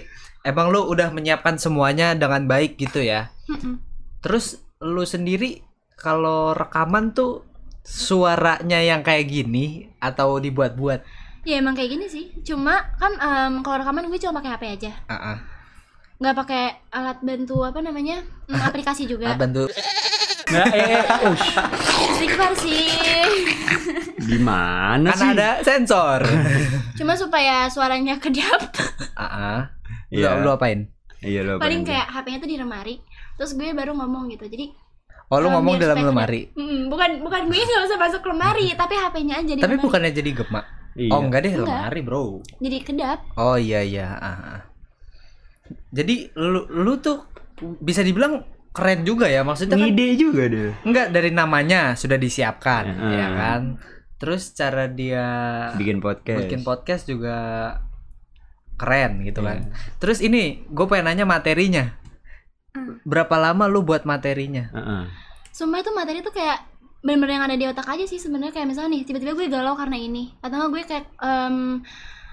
emang 0.43 0.69
lu 0.69 0.85
udah 0.85 1.09
menyiapkan 1.11 1.57
semuanya 1.57 2.13
dengan 2.13 2.45
baik 2.45 2.77
gitu 2.77 3.01
ya? 3.01 3.31
Mm-mm. 3.47 3.79
Terus 4.21 4.47
lu 4.79 5.03
sendiri 5.05 5.63
kalau 5.95 6.53
rekaman 6.53 7.13
tuh 7.13 7.47
suaranya 7.83 8.79
yang 8.79 9.03
kayak 9.03 9.29
gini 9.29 9.91
atau 9.99 10.39
dibuat-buat? 10.39 11.03
Ya 11.43 11.59
emang 11.59 11.75
kayak 11.75 11.91
gini 11.99 12.07
sih. 12.07 12.31
Cuma 12.47 12.79
kan 12.97 13.13
em, 13.19 13.53
kalau 13.67 13.83
rekaman 13.83 14.07
gue 14.07 14.19
cuma 14.23 14.39
pakai 14.39 14.51
HP 14.55 14.63
aja. 14.79 14.91
Ah, 15.11 15.15
ah. 15.35 15.39
Nggak 16.23 16.37
pakai 16.39 16.65
alat 16.95 17.19
bantu 17.19 17.67
apa 17.67 17.83
namanya? 17.83 18.23
Hmm, 18.47 18.63
aplikasi 18.71 19.11
juga. 19.11 19.35
Ah, 19.35 19.39
bantu 19.39 19.67
Nah, 20.53 20.69
eh, 20.69 21.01
eh, 21.01 21.31
ush. 21.33 21.49
Istighfar 22.13 22.53
sih. 22.61 22.85
Gimana 24.31 25.09
kan 25.11 25.17
sih? 25.17 25.29
ada 25.33 25.49
sensor. 25.65 26.21
Cuma 26.99 27.17
supaya 27.17 27.67
suaranya 27.73 28.21
kedap. 28.21 28.61
Ah, 29.17 29.25
ah. 29.25 29.61
Lu, 30.13 30.21
Iya. 30.21 30.45
lu 30.45 30.53
apain? 30.53 30.93
Iya, 31.25 31.41
lo 31.47 31.57
Paling 31.57 31.87
apaan, 31.87 31.89
kayak 31.89 32.07
HP-nya 32.13 32.39
tuh 32.43 32.51
di 32.53 32.59
lemari. 32.61 32.95
Terus 33.41 33.57
gue 33.57 33.73
baru 33.73 33.97
ngomong 33.97 34.29
gitu. 34.29 34.45
Jadi 34.45 34.77
Oh, 35.33 35.41
lu 35.41 35.49
ngomong 35.49 35.81
dalam 35.81 35.97
lemari. 36.05 36.47
kedap. 36.47 36.61
Mm, 36.61 36.81
bukan 36.87 37.11
bukan 37.25 37.41
gue 37.49 37.57
nggak 37.57 37.85
usah 37.89 37.97
masuk 37.97 38.23
lemari, 38.29 38.69
tapi 38.75 38.95
HP-nya 38.95 39.35
aja 39.39 39.53
di 39.55 39.59
Tapi 39.59 39.75
lemari. 39.75 39.83
bukannya 39.83 40.11
jadi 40.13 40.31
gemak. 40.35 40.65
Iya. 40.93 41.09
Oh, 41.09 41.21
enggak 41.25 41.41
deh, 41.41 41.53
Enggak. 41.55 41.69
lemari, 41.73 42.01
Bro. 42.03 42.25
Jadi 42.61 42.79
kedap. 42.83 43.19
Oh 43.35 43.57
iya 43.57 43.81
iya. 43.81 44.13
Ah, 44.13 44.29
ah. 44.29 44.61
Jadi 45.89 46.15
lu 46.35 46.69
lu 46.69 47.01
tuh 47.01 47.25
bisa 47.81 48.01
dibilang 48.01 48.45
keren 48.71 49.01
juga 49.03 49.25
ya 49.25 49.41
maksudnya 49.41 49.77
kan 49.77 49.85
Ngide 49.85 50.07
juga 50.17 50.49
deh. 50.49 50.73
enggak 50.83 51.13
dari 51.13 51.29
namanya 51.29 51.93
sudah 51.93 52.17
disiapkan 52.17 52.85
Heeh. 52.89 53.13
ya 53.15 53.29
kan. 53.31 53.63
Terus 54.17 54.53
cara 54.53 54.85
dia 54.87 55.25
Bikin 55.75 55.99
podcast. 55.99 56.45
bikin 56.45 56.61
podcast 56.61 57.05
juga 57.05 57.37
keren 58.75 59.23
gitu 59.23 59.41
kan. 59.41 59.65
Iya. 59.65 59.97
Terus 59.97 60.21
ini 60.21 60.61
gue 60.67 60.87
pengen 60.87 61.09
nanya 61.09 61.25
materinya. 61.25 61.89
Hmm. 62.73 62.97
Berapa 63.05 63.37
lama 63.37 63.65
lu 63.67 63.81
buat 63.81 64.03
materinya? 64.03 64.73
Heeh. 64.73 65.03
Sumpah 65.51 65.79
itu 65.79 65.93
materi 65.93 66.21
tuh 66.21 66.33
kayak 66.33 66.65
bener-bener 67.01 67.35
yang 67.35 67.45
ada 67.45 67.57
di 67.59 67.67
otak 67.67 67.85
aja 67.85 68.05
sih 68.05 68.17
sebenarnya 68.17 68.55
kayak 68.55 68.65
misalnya 68.65 68.95
nih 68.95 69.03
tiba-tiba 69.05 69.35
gue 69.35 69.47
galau 69.47 69.75
karena 69.75 69.99
ini 69.99 70.33
atau 70.39 70.55
nggak 70.55 70.71
gue 70.71 70.83
kayak 70.87 71.05
em, 71.19 71.83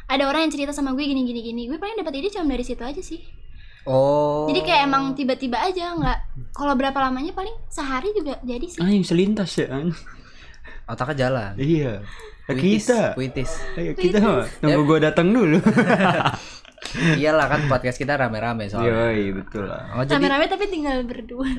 ada 0.06 0.24
orang 0.24 0.46
yang 0.46 0.54
cerita 0.54 0.72
sama 0.72 0.94
gue 0.94 1.02
gini 1.02 1.26
gini 1.26 1.42
gini 1.42 1.62
gue 1.66 1.76
paling 1.76 1.98
dapat 1.98 2.14
ide 2.16 2.30
cuma 2.30 2.46
dari 2.48 2.62
situ 2.62 2.80
aja 2.80 3.02
sih 3.02 3.18
Oh. 3.84 4.46
jadi 4.46 4.62
kayak 4.62 4.82
emang 4.86 5.18
tiba-tiba 5.18 5.58
aja 5.58 5.98
nggak 5.98 6.18
kalau 6.54 6.78
berapa 6.78 6.94
lamanya 7.00 7.34
paling 7.34 7.56
sehari 7.66 8.14
juga 8.14 8.38
jadi 8.40 8.62
sih 8.62 8.78
Ah, 8.78 8.88
yang 8.88 9.02
selintas 9.02 9.50
ya. 9.58 9.72
Otaknya 10.86 11.16
jalan. 11.26 11.52
Iya. 11.58 12.06
Puitis, 12.46 12.86
Kita. 12.86 13.02
puitis. 13.14 13.52
Ayo 13.74 13.94
kita 13.94 14.18
mah 14.20 14.46
tunggu 14.58 14.82
gua 14.84 15.00
datang 15.02 15.34
dulu. 15.34 15.58
Iyalah 17.16 17.48
kan 17.48 17.62
podcast 17.68 17.96
kita 17.96 18.16
rame-rame 18.16 18.66
soalnya. 18.68 19.12
Yoi, 19.12 19.36
betul 19.36 19.68
lah. 19.68 19.94
Oh, 19.94 20.04
jadi 20.04 20.18
rame-rame 20.18 20.46
tapi 20.48 20.66
tinggal 20.68 21.04
berdua 21.04 21.48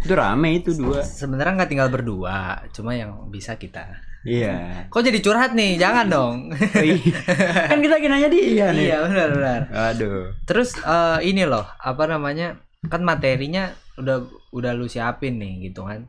Itu 0.00 0.16
rame 0.16 0.56
itu 0.56 0.72
dua. 0.72 1.04
sebenarnya 1.04 1.60
nggak 1.60 1.70
tinggal 1.76 1.92
berdua, 1.92 2.64
cuma 2.72 2.96
yang 2.96 3.28
bisa 3.28 3.60
kita. 3.60 4.00
Iya. 4.24 4.88
Kok 4.88 5.04
jadi 5.04 5.20
curhat 5.20 5.52
nih? 5.52 5.76
Jangan 5.76 6.06
dong. 6.16 6.36
Iya. 6.56 7.20
kan 7.68 7.78
kita 7.84 8.00
lagi 8.00 8.08
nanya 8.08 8.28
dia 8.32 8.72
nih. 8.72 8.88
iya, 8.88 8.96
benar 9.04 9.28
benar. 9.28 9.60
Aduh. 9.92 10.32
Terus 10.48 10.72
eh, 10.80 11.18
ini 11.28 11.44
loh, 11.44 11.68
apa 11.76 12.08
namanya? 12.08 12.56
Kan 12.88 13.04
materinya 13.04 13.68
udah 14.00 14.24
udah 14.56 14.72
lu 14.72 14.88
siapin 14.88 15.36
nih 15.36 15.68
gitu 15.68 15.84
kan. 15.84 16.08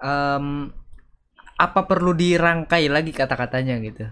Em, 0.00 0.72
apa 1.60 1.80
perlu 1.84 2.16
dirangkai 2.16 2.88
lagi 2.88 3.12
kata-katanya 3.12 3.84
gitu? 3.84 4.08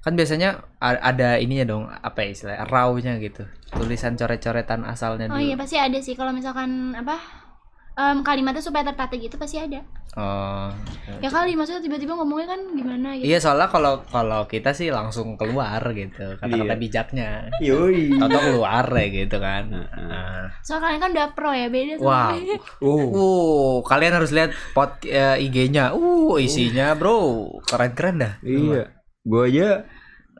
Kan 0.00 0.12
biasanya 0.14 0.64
ada 0.80 1.36
ininya 1.36 1.66
dong, 1.66 1.84
apa 1.84 2.18
ya 2.20 2.28
istilahnya? 2.30 2.64
Raw-nya 2.64 3.12
gitu. 3.18 3.44
Tulisan 3.68 4.14
coret-coretan 4.14 4.82
asalnya 4.82 5.28
oh 5.28 5.36
dulu. 5.36 5.44
iya 5.44 5.54
pasti 5.54 5.76
ada 5.76 5.94
sih 5.96 6.12
kalau 6.12 6.32
misalkan 6.32 6.90
apa 6.92 7.20
em, 7.94 8.18
kalimatnya 8.20 8.58
supaya 8.58 8.82
tertata 8.82 9.14
gitu 9.14 9.36
pasti 9.36 9.56
ada 9.56 9.84
Oh. 10.10 10.66
ya 11.22 11.30
kali 11.30 11.54
maksudnya 11.54 11.78
tiba-tiba 11.78 12.18
ngomongnya 12.18 12.50
kan 12.50 12.60
gimana 12.74 13.14
gitu 13.14 13.30
Iya 13.30 13.38
soalnya 13.38 13.70
kalau 13.70 14.02
kalau 14.10 14.42
kita 14.44 14.74
sih 14.74 14.90
langsung 14.90 15.38
keluar 15.38 15.78
gitu 15.94 16.34
kata-kata 16.34 16.66
Iya. 16.66 16.82
bijaknya. 16.82 17.30
Yoi. 17.62 18.18
Toto 18.18 18.34
keluar 18.42 18.90
ya 18.90 19.06
gitu 19.06 19.38
kan. 19.38 19.70
Heeh. 19.70 20.02
Nah. 20.02 20.50
soalnya 20.66 20.82
kalian 20.88 20.98
kan 20.98 21.10
udah 21.14 21.28
pro 21.30 21.52
ya 21.54 21.70
beda 21.70 21.94
sama 21.94 22.10
Wow. 22.10 22.30
gue. 22.34 22.58
Oh. 22.82 22.98
Uh, 23.06 23.76
kalian 23.86 24.18
harus 24.18 24.34
lihat 24.34 24.50
pot 24.74 24.98
eh, 25.06 25.46
IG-nya. 25.46 25.94
Uh, 25.94 26.42
isinya 26.42 26.90
bro, 26.98 27.46
keren-keren 27.62 28.18
dah. 28.18 28.34
Iya. 28.42 28.90
Gua 29.22 29.44
aja 29.44 29.84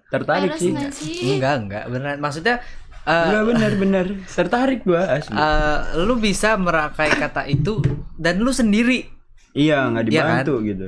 tertarik 0.08 0.56
sih. 0.56 0.72
nggak 0.72 0.90
sih 0.90 1.36
Enggak, 1.36 1.54
enggak, 1.60 1.84
beneran. 1.86 2.18
Maksudnya 2.18 2.56
eh, 3.02 3.24
Enggak 3.26 3.44
benar 3.46 3.72
benar. 3.76 4.06
Tertarik 4.36 4.80
gua 4.82 5.02
asli. 5.14 5.30
eh, 5.30 5.78
lu 6.00 6.16
bisa 6.16 6.56
merakai 6.56 7.12
kata 7.12 7.44
itu 7.46 7.80
dan 8.14 8.38
lu 8.38 8.50
sendiri. 8.50 9.04
iya, 9.50 9.84
nggak 9.84 10.04
iya 10.06 10.22
kan? 10.22 10.46
dibantu 10.46 10.54
gitu. 10.62 10.86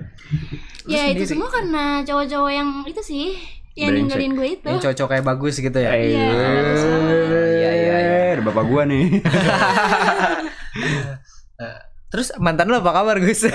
ya 0.85 1.03
itu 1.09 1.21
sendiri. 1.21 1.27
semua 1.27 1.49
karena 1.51 1.85
cowok-cowok 2.01 2.51
yang 2.51 2.69
itu 2.85 3.03
sih 3.03 3.27
yang 3.73 3.91
Brengsek. 3.91 4.21
ninggalin 4.21 4.33
gue 4.33 4.49
itu 4.53 4.69
Yang 4.69 4.83
cocok 4.87 5.07
kayak 5.09 5.25
bagus 5.27 5.55
gitu 5.57 5.75
ya. 5.77 5.91
Iya, 5.91 6.27
bagus 6.29 6.83
banget. 6.85 7.17
Iya, 7.27 7.71
iya, 7.73 7.97
iya. 7.99 8.19
Ada 8.33 8.43
bapak 8.43 8.65
gua 8.65 8.83
nih. 8.85 9.05
Terus 12.09 12.29
mantan 12.37 12.69
lu 12.69 12.77
apa 12.77 12.93
kabar, 12.93 13.17
Gus? 13.17 13.49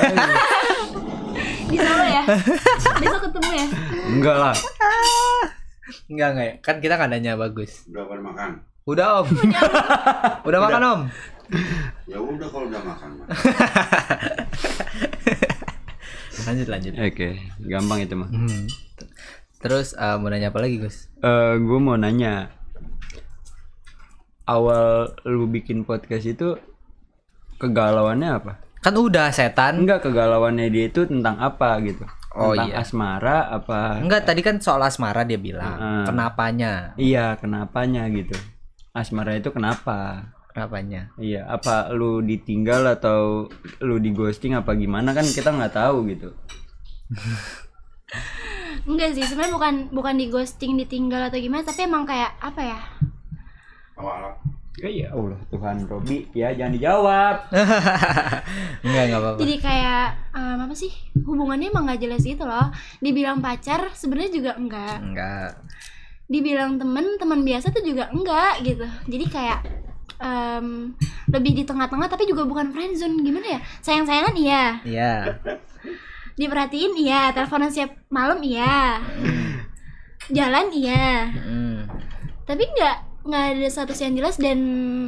di 1.68 1.76
Solo 1.76 2.00
ya 2.02 2.24
besok 3.02 3.22
ketemu 3.28 3.50
ya 3.54 3.68
Enggak 4.08 4.38
lah. 4.40 4.56
enggak, 6.08 6.30
enggak 6.32 6.46
ya. 6.48 6.56
Kan 6.64 6.76
kita 6.80 6.96
nggak 6.96 7.12
nanya 7.12 7.34
bagus. 7.36 7.84
Udah 7.92 8.08
pada 8.08 8.22
makan? 8.24 8.50
Udah, 8.88 9.08
Om. 9.20 9.28
udah 10.48 10.60
makan, 10.64 10.82
Om? 10.82 11.02
Ya 12.08 12.18
udah 12.24 12.48
kalau 12.48 12.66
udah 12.72 12.82
makan 12.88 13.10
mah. 13.20 13.28
Lanjut, 16.48 16.68
lanjut. 16.72 16.96
Oke, 16.96 17.44
gampang 17.60 18.08
itu 18.08 18.16
mah. 18.16 18.32
Hmm. 18.32 18.72
Terus 19.60 19.92
eh, 20.00 20.16
mau 20.16 20.32
nanya 20.32 20.48
apa 20.56 20.64
lagi, 20.64 20.80
Gus? 20.80 21.12
Eh, 21.20 21.54
gue 21.60 21.80
mau 21.84 22.00
nanya. 22.00 22.56
Awal 24.48 25.12
lu 25.28 25.52
bikin 25.52 25.84
podcast 25.84 26.24
itu 26.24 26.56
kegalauannya 27.60 28.30
apa? 28.32 28.64
Kan 28.80 28.96
udah 28.96 29.28
setan. 29.36 29.84
Enggak 29.84 30.08
kegalauannya 30.08 30.72
dia 30.72 30.88
itu 30.88 31.04
tentang 31.04 31.36
apa 31.44 31.84
gitu? 31.84 32.08
Oh, 32.38 32.54
tentang 32.54 32.70
iya. 32.70 32.86
asmara 32.86 33.50
apa? 33.50 33.98
Enggak, 33.98 34.30
tadi 34.30 34.46
kan 34.46 34.62
soal 34.62 34.86
asmara 34.86 35.26
dia 35.26 35.42
bilang. 35.42 35.74
Heeh. 35.74 36.06
Kenapanya? 36.06 36.94
Iya, 36.94 37.34
kenapanya 37.42 38.06
gitu? 38.14 38.38
Asmara 38.94 39.34
itu 39.34 39.50
kenapa? 39.50 40.30
Kenapanya? 40.54 41.10
Iya, 41.18 41.50
apa 41.50 41.90
lu 41.90 42.22
ditinggal 42.22 42.86
atau 42.94 43.50
lu 43.82 43.98
di 43.98 44.14
ghosting 44.14 44.54
apa 44.54 44.78
gimana 44.78 45.18
kan 45.18 45.26
kita 45.26 45.50
nggak 45.50 45.74
tahu 45.74 46.06
gitu. 46.14 46.30
enggak 48.88 49.20
sih 49.20 49.26
sebenarnya 49.28 49.52
bukan 49.52 49.76
bukan 49.92 50.16
di 50.16 50.26
ghosting 50.32 50.80
ditinggal 50.80 51.28
atau 51.28 51.40
gimana 51.40 51.68
tapi 51.68 51.84
emang 51.84 52.08
kayak 52.08 52.40
apa 52.40 52.62
ya 52.64 52.80
Awal 54.78 54.86
Ya 54.86 54.90
ya 54.94 55.08
Allah 55.10 55.40
Tuhan 55.50 55.78
Robi. 55.90 56.18
Ya 56.38 56.54
jangan 56.54 56.74
dijawab. 56.78 57.36
enggak, 58.86 59.04
enggak 59.10 59.22
apa-apa. 59.26 59.40
jadi 59.42 59.56
kayak 59.58 60.06
em, 60.38 60.58
apa 60.62 60.76
sih 60.78 60.92
hubungannya 61.18 61.74
emang 61.74 61.90
nggak 61.90 62.02
jelas 62.06 62.22
gitu 62.22 62.46
loh. 62.46 62.70
Dibilang 63.02 63.42
pacar 63.42 63.90
sebenarnya 63.98 64.32
juga 64.34 64.52
enggak. 64.58 64.98
Enggak. 65.02 65.50
dibilang 66.28 66.76
temen 66.76 67.16
teman 67.16 67.40
biasa 67.40 67.72
tuh 67.72 67.82
juga 67.82 68.12
enggak 68.12 68.62
gitu. 68.62 68.86
Jadi 69.10 69.26
kayak 69.32 69.60
em, 70.22 70.94
lebih 71.32 71.56
di 71.58 71.64
tengah-tengah 71.66 72.12
tapi 72.12 72.30
juga 72.30 72.46
bukan 72.46 72.70
friendzone 72.70 73.24
gimana 73.26 73.58
ya? 73.58 73.60
Sayang-sayangan 73.82 74.36
iya. 74.38 74.64
Iya. 74.86 75.14
diperhatiin 76.38 76.94
iya. 77.02 77.34
Teleponan 77.34 77.74
siap 77.74 77.98
malam 78.14 78.38
iya. 78.46 79.02
Jalan 80.30 80.70
iya. 80.70 81.34
Mm. 81.34 81.90
tapi 82.48 82.64
nggak 82.64 83.08
nggak 83.28 83.46
ada 83.54 83.68
status 83.68 84.00
yang 84.00 84.14
jelas 84.14 84.36
dan 84.36 84.60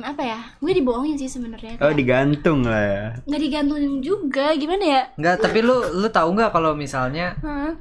apa 0.02 0.22
ya 0.22 0.40
gue 0.56 0.74
dibohongin 0.74 1.16
sih 1.16 1.28
sebenarnya 1.28 1.80
Oh 1.80 1.90
digantung 1.90 2.62
lah 2.62 2.84
ya. 2.84 3.06
nggak 3.24 3.42
digantungin 3.42 4.00
juga 4.00 4.52
gimana 4.54 4.84
ya 4.84 5.02
Enggak, 5.16 5.36
tapi 5.40 5.60
lu 5.60 5.74
lu 5.96 6.08
tahu 6.08 6.30
nggak 6.34 6.52
kalau 6.52 6.72
misalnya 6.74 7.34
Hah? 7.40 7.72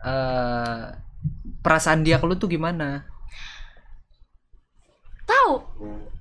eh 0.00 0.78
perasaan 1.58 2.00
dia 2.00 2.16
ke 2.16 2.24
lu 2.24 2.34
tuh 2.34 2.46
gimana? 2.46 3.02
tahu 5.24 5.60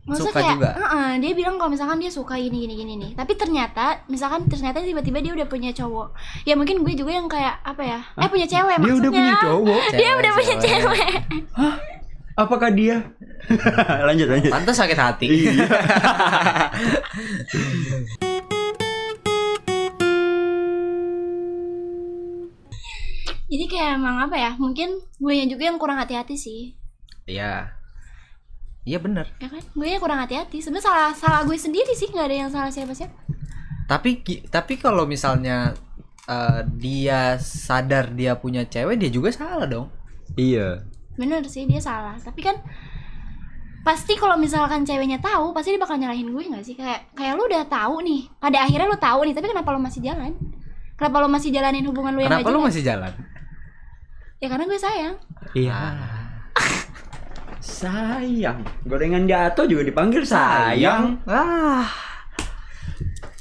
Maksudnya 0.08 0.32
Suka 0.32 0.40
kayak, 0.40 0.56
juga? 0.56 0.70
"Heeh," 0.74 1.10
dia 1.20 1.32
bilang 1.36 1.60
kalau 1.60 1.68
misalkan 1.68 2.00
dia 2.00 2.08
suka 2.08 2.40
gini 2.40 2.64
gini 2.64 2.80
gini 2.80 2.94
nih. 2.96 3.12
Tapi 3.12 3.36
ternyata, 3.36 4.08
misalkan 4.08 4.48
ternyata 4.48 4.80
tiba-tiba 4.80 5.20
dia 5.20 5.36
udah 5.36 5.44
punya 5.46 5.76
cowok. 5.76 6.16
Ya 6.48 6.56
mungkin 6.56 6.80
gue 6.80 6.96
juga 6.96 7.12
yang 7.12 7.28
kayak 7.28 7.60
apa 7.60 7.84
ya? 7.84 8.00
Eh 8.16 8.32
punya 8.32 8.48
cewek 8.48 8.72
Dia 8.72 8.80
maksudnya. 8.80 9.04
udah 9.04 9.12
punya 9.12 9.34
cowok. 9.36 9.82
Dia 9.84 9.92
Cewek, 10.00 10.16
udah 10.16 10.32
punya 10.32 10.56
cewek. 10.56 10.80
cewek. 10.80 11.12
Apakah 12.38 12.70
dia? 12.72 12.96
lanjut 14.08 14.28
lanjut. 14.28 14.52
Pantas 14.52 14.76
sakit 14.76 14.98
hati. 15.00 15.28
Jadi 23.48 23.66
kayak 23.72 23.96
emang 23.96 24.20
apa 24.28 24.36
ya? 24.36 24.52
Mungkin 24.60 25.00
gue 25.00 25.34
juga 25.48 25.64
yang 25.72 25.80
kurang 25.80 26.04
hati-hati 26.04 26.36
sih. 26.36 26.76
Iya. 27.24 27.72
Iya 28.84 29.00
bener. 29.00 29.32
Ya 29.40 29.48
kan? 29.48 29.64
Gue 29.72 29.88
yang 29.88 30.04
kurang 30.04 30.20
hati-hati. 30.20 30.60
Sebenarnya 30.60 30.88
salah 30.92 31.12
salah 31.16 31.42
gue 31.48 31.56
sendiri 31.56 31.96
sih, 31.96 32.12
nggak 32.12 32.28
ada 32.28 32.38
yang 32.44 32.52
salah 32.52 32.72
siapa-siapa. 32.72 33.16
Tapi 33.88 34.20
tapi 34.52 34.74
kalau 34.76 35.08
misalnya 35.08 35.72
eh, 36.28 36.62
dia 36.76 37.40
sadar 37.40 38.12
dia 38.12 38.36
punya 38.36 38.68
cewek, 38.68 39.00
dia 39.00 39.12
juga 39.12 39.32
salah 39.32 39.64
dong. 39.64 39.88
Iya. 40.36 40.84
Bener 41.16 41.48
sih 41.48 41.64
dia 41.64 41.80
salah. 41.80 42.20
Tapi 42.20 42.44
kan 42.44 42.60
pasti 43.88 44.20
kalau 44.20 44.36
misalkan 44.36 44.84
ceweknya 44.84 45.16
tahu, 45.24 45.56
pasti 45.56 45.72
dia 45.72 45.80
bakal 45.80 45.96
nyalahin 45.96 46.28
gue 46.28 46.44
nggak 46.44 46.66
sih? 46.68 46.76
Kayak 46.76 47.08
kayak 47.16 47.40
lu 47.40 47.48
udah 47.48 47.64
tahu 47.72 48.04
nih. 48.04 48.28
Pada 48.36 48.68
akhirnya 48.68 48.92
lu 48.92 49.00
tahu 49.00 49.20
nih, 49.24 49.34
tapi 49.40 49.48
kenapa 49.48 49.70
lu 49.72 49.80
masih 49.80 50.04
jalan? 50.04 50.36
Kenapa 51.00 51.16
lu 51.24 51.30
masih 51.32 51.50
jalanin 51.56 51.88
hubungan 51.88 52.12
lu 52.12 52.20
yang 52.20 52.36
Kenapa 52.36 52.52
lu 52.52 52.60
masih 52.68 52.84
jalan? 52.84 53.16
Ya 54.44 54.48
karena 54.52 54.68
gue 54.68 54.76
sayang. 54.76 55.16
Iya. 55.56 55.80
Sayang. 57.64 58.60
Gorengan 58.84 59.24
jatuh 59.24 59.66
juga 59.72 59.88
dipanggil 59.88 60.28
sayang. 60.28 61.24
Ah. 61.24 61.88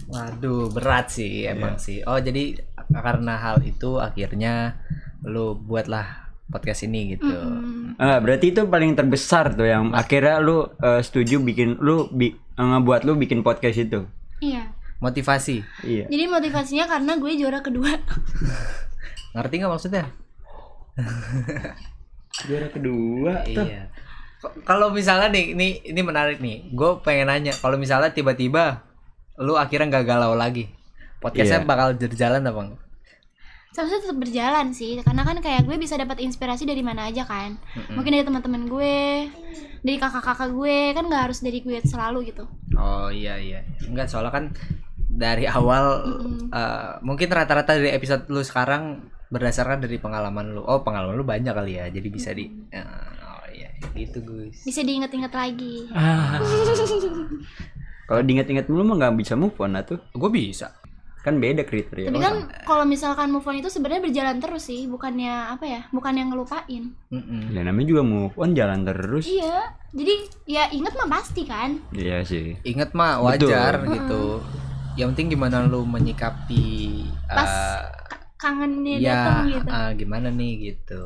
Waduh, 0.06 0.70
berat 0.70 1.10
sih 1.10 1.50
emang 1.50 1.82
sih. 1.82 2.06
Oh, 2.06 2.22
jadi 2.22 2.54
karena 2.86 3.34
hal 3.34 3.66
itu 3.66 3.98
akhirnya 3.98 4.78
lu 5.26 5.58
buatlah 5.58 6.25
podcast 6.46 6.86
ini 6.86 7.18
gitu. 7.18 7.26
Mm-mm. 7.26 7.98
Ah, 7.98 8.22
berarti 8.22 8.54
itu 8.54 8.62
paling 8.64 8.94
terbesar 8.94 9.52
tuh 9.52 9.66
yang 9.66 9.90
akhirnya 9.90 10.38
lu 10.38 10.70
eh, 10.78 11.02
setuju 11.02 11.42
bikin 11.42 11.78
lu 11.82 12.06
bi 12.14 12.30
eh, 12.32 12.36
ngebuat 12.62 13.02
lu 13.02 13.18
bikin 13.18 13.42
podcast 13.42 13.78
itu. 13.78 14.06
Iya. 14.38 14.70
Motivasi. 15.02 15.60
Iya. 15.84 16.06
Jadi 16.08 16.24
motivasinya 16.24 16.86
karena 16.88 17.18
gue 17.18 17.32
juara 17.36 17.60
kedua. 17.60 17.90
Ngerti 19.36 19.54
nggak 19.60 19.72
maksudnya? 19.72 20.04
Juara 22.46 22.68
kedua 22.68 23.32
tuh. 23.48 23.64
Iya. 23.64 23.88
Kalau 24.62 24.92
misalnya 24.92 25.32
nih, 25.32 25.56
ini 25.56 25.68
ini 25.82 26.00
menarik 26.04 26.38
nih. 26.38 26.70
Gue 26.72 27.00
pengen 27.00 27.32
nanya, 27.32 27.52
kalau 27.56 27.76
misalnya 27.76 28.12
tiba-tiba 28.12 28.84
lu 29.36 29.56
akhirnya 29.56 29.88
nggak 29.92 30.06
galau 30.06 30.32
lagi, 30.32 30.68
podcastnya 31.20 31.64
Iya. 31.64 31.68
bakal 31.68 31.88
berjalan 31.96 32.44
apa 32.44 32.60
enggak? 32.60 32.80
Seharusnya 33.76 34.08
tetap 34.08 34.16
berjalan 34.16 34.72
sih, 34.72 34.96
karena 35.04 35.20
kan 35.20 35.36
kayak 35.44 35.68
gue 35.68 35.76
bisa 35.76 36.00
dapat 36.00 36.24
inspirasi 36.24 36.64
dari 36.64 36.80
mana 36.80 37.12
aja 37.12 37.28
kan. 37.28 37.60
Mungkin 37.92 38.08
dari 38.08 38.24
teman-teman 38.24 38.72
gue, 38.72 39.28
dari 39.84 39.96
kakak-kakak 40.00 40.48
gue, 40.56 40.96
kan 40.96 41.04
nggak 41.04 41.22
harus 41.28 41.44
dari 41.44 41.60
gue 41.60 41.84
selalu 41.84 42.32
gitu. 42.32 42.48
Oh 42.72 43.12
iya 43.12 43.36
iya. 43.36 43.60
Enggak 43.84 44.08
soalnya 44.08 44.32
kan 44.32 44.44
dari 44.96 45.44
awal 45.44 46.08
Mm-mm. 46.08 46.56
eh, 46.56 46.92
mungkin 47.04 47.28
rata-rata 47.28 47.76
dari 47.76 47.92
episode 47.92 48.24
lu 48.32 48.40
sekarang 48.40 49.12
berdasarkan 49.28 49.84
dari 49.84 50.00
pengalaman 50.00 50.56
lu. 50.56 50.64
Oh 50.64 50.80
pengalaman 50.80 51.12
lu 51.12 51.28
banyak 51.28 51.52
kali 51.52 51.76
ya, 51.76 51.92
jadi 51.92 52.08
bisa 52.08 52.32
di. 52.32 52.48
eh, 52.72 52.80
oh 53.28 53.44
iya 53.52 53.68
gitu 53.92 54.24
Gus. 54.24 54.64
Bisa 54.64 54.80
diinget-inget 54.80 55.36
lagi. 55.36 55.84
Ah. 55.92 56.40
Kalau 58.08 58.22
diinget-inget 58.24 58.72
mulu 58.72 58.88
mah 58.88 58.96
nggak 59.04 59.20
bisa 59.20 59.36
move 59.36 59.52
on 59.60 59.76
tuh. 59.84 60.00
Gue 60.16 60.32
bisa. 60.32 60.72
Kan 61.26 61.42
beda 61.42 61.66
kriteria. 61.66 62.06
Tapi 62.06 62.22
kan 62.22 62.34
kalau 62.62 62.86
misalkan 62.86 63.34
move 63.34 63.42
on 63.42 63.58
itu 63.58 63.66
sebenarnya 63.66 63.98
berjalan 63.98 64.38
terus 64.38 64.62
sih, 64.62 64.86
bukannya 64.86 65.50
apa 65.50 65.66
ya? 65.66 65.80
Bukan 65.90 66.14
yang 66.14 66.30
ngelupain. 66.30 66.94
Mm-mm. 67.10 67.50
Ya, 67.50 67.66
namanya 67.66 67.86
juga 67.88 68.06
move 68.06 68.38
on 68.38 68.54
jalan 68.54 68.86
terus. 68.86 69.26
Iya. 69.26 69.74
Jadi 69.90 70.14
ya 70.46 70.70
inget 70.70 70.94
mah 70.94 71.10
pasti 71.10 71.42
kan. 71.42 71.82
Iya 71.90 72.22
sih. 72.22 72.54
Ingat 72.62 72.94
mah 72.94 73.18
Betul. 73.18 73.50
wajar 73.50 73.74
gitu. 73.90 74.24
Yang 74.94 75.08
penting 75.12 75.28
gimana 75.34 75.66
lu 75.66 75.82
menyikapi 75.82 76.66
Pas 77.26 77.50
eh, 77.50 77.82
K- 78.06 78.22
kangennya 78.38 78.96
ya 78.96 79.10
datang 79.10 79.38
gitu. 79.50 79.66
eh, 79.68 79.90
gimana 79.98 80.28
nih 80.30 80.52
gitu. 80.62 81.04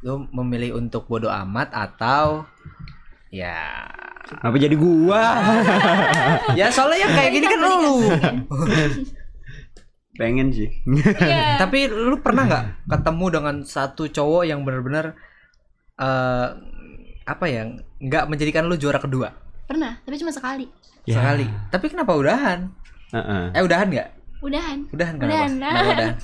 Lu 0.00 0.24
memilih 0.32 0.80
untuk 0.80 1.04
bodoh 1.04 1.28
amat 1.28 1.68
atau 1.70 2.48
ya 3.28 3.84
Apa 4.40 4.56
jadi 4.56 4.72
gua? 4.72 5.36
ya 6.58 6.72
soalnya 6.72 7.04
yang 7.04 7.12
kayak 7.12 7.30
gini 7.30 7.44
kan 7.44 7.60
lu. 7.60 7.94
Pengen 10.20 10.52
sih. 10.52 10.68
Iya. 10.84 11.56
Tapi 11.64 11.88
lu 11.88 12.20
pernah 12.20 12.44
nggak 12.44 12.64
ketemu 12.92 13.26
dengan 13.32 13.56
satu 13.64 14.04
cowok 14.12 14.44
yang 14.44 14.60
benar-benar 14.68 15.16
eh 15.96 16.48
apa 17.24 17.44
ya 17.48 17.64
nggak 18.00 18.28
menjadikan 18.28 18.68
lu 18.68 18.76
juara 18.76 18.96
kedua 19.00 19.30
Pernah, 19.70 20.02
tapi 20.02 20.18
cuma 20.18 20.34
sekali. 20.34 20.66
Ya. 21.06 21.22
sekali. 21.22 21.46
Tapi 21.70 21.86
kenapa 21.94 22.18
udahan? 22.18 22.74
Heeh. 23.14 23.44
Eh 23.54 23.62
udahan 23.62 23.86
nggak? 23.86 24.08
Udahan. 24.42 24.78
Udahan 24.90 25.14
kenapa? 25.14 25.30
Udahan. 25.30 25.50
Kenapa 25.54 25.90
udahan? 25.94 26.16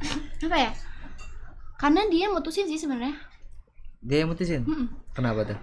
Apa 0.48 0.56
ya? 0.56 0.70
Karena 1.76 2.00
dia 2.08 2.26
mutusin 2.32 2.64
sih 2.64 2.80
sebenarnya. 2.80 3.12
Dia 4.00 4.24
yang 4.24 4.32
mutusin. 4.32 4.64
Mm-mm. 4.64 4.88
Kenapa 5.12 5.44
tuh? 5.44 5.58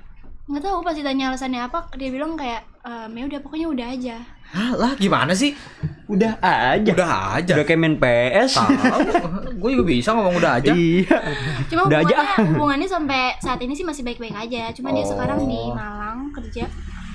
Nggak 0.52 0.62
tahu 0.62 0.78
pas 0.82 0.92
ditanya 0.92 1.30
alasannya 1.30 1.62
apa 1.62 1.88
dia 1.96 2.08
bilang 2.08 2.36
kayak 2.36 2.60
ehm, 2.82 3.10
ya 3.10 3.24
udah 3.26 3.40
pokoknya 3.40 3.68
udah 3.68 3.88
aja 3.90 4.18
Hah, 4.52 4.76
lah 4.76 4.92
gimana 4.94 5.32
sih? 5.32 5.56
Udah 6.12 6.36
aja. 6.38 6.92
Udah 6.92 7.40
aja. 7.40 7.56
Udah 7.56 7.64
kayak 7.64 7.80
main 7.80 7.96
PS. 7.96 8.60
Gue 9.56 9.72
juga 9.72 9.88
bisa 9.88 10.12
ngomong 10.12 10.36
udah 10.36 10.60
aja. 10.60 10.76
Iya. 10.76 11.18
cuma 11.72 11.88
Udah 11.88 12.04
aja. 12.04 12.16
hubungannya 12.20 12.52
hubungannya 12.52 12.84
sampai 12.86 13.22
saat 13.40 13.64
ini 13.64 13.72
sih 13.72 13.88
masih 13.88 14.04
baik-baik 14.04 14.36
aja 14.36 14.76
cuma 14.76 14.92
dia 14.92 15.08
sekarang 15.08 15.48
di 15.48 15.56
Oh. 15.56 15.72
Malang 15.72 16.36
kerja 16.36 16.68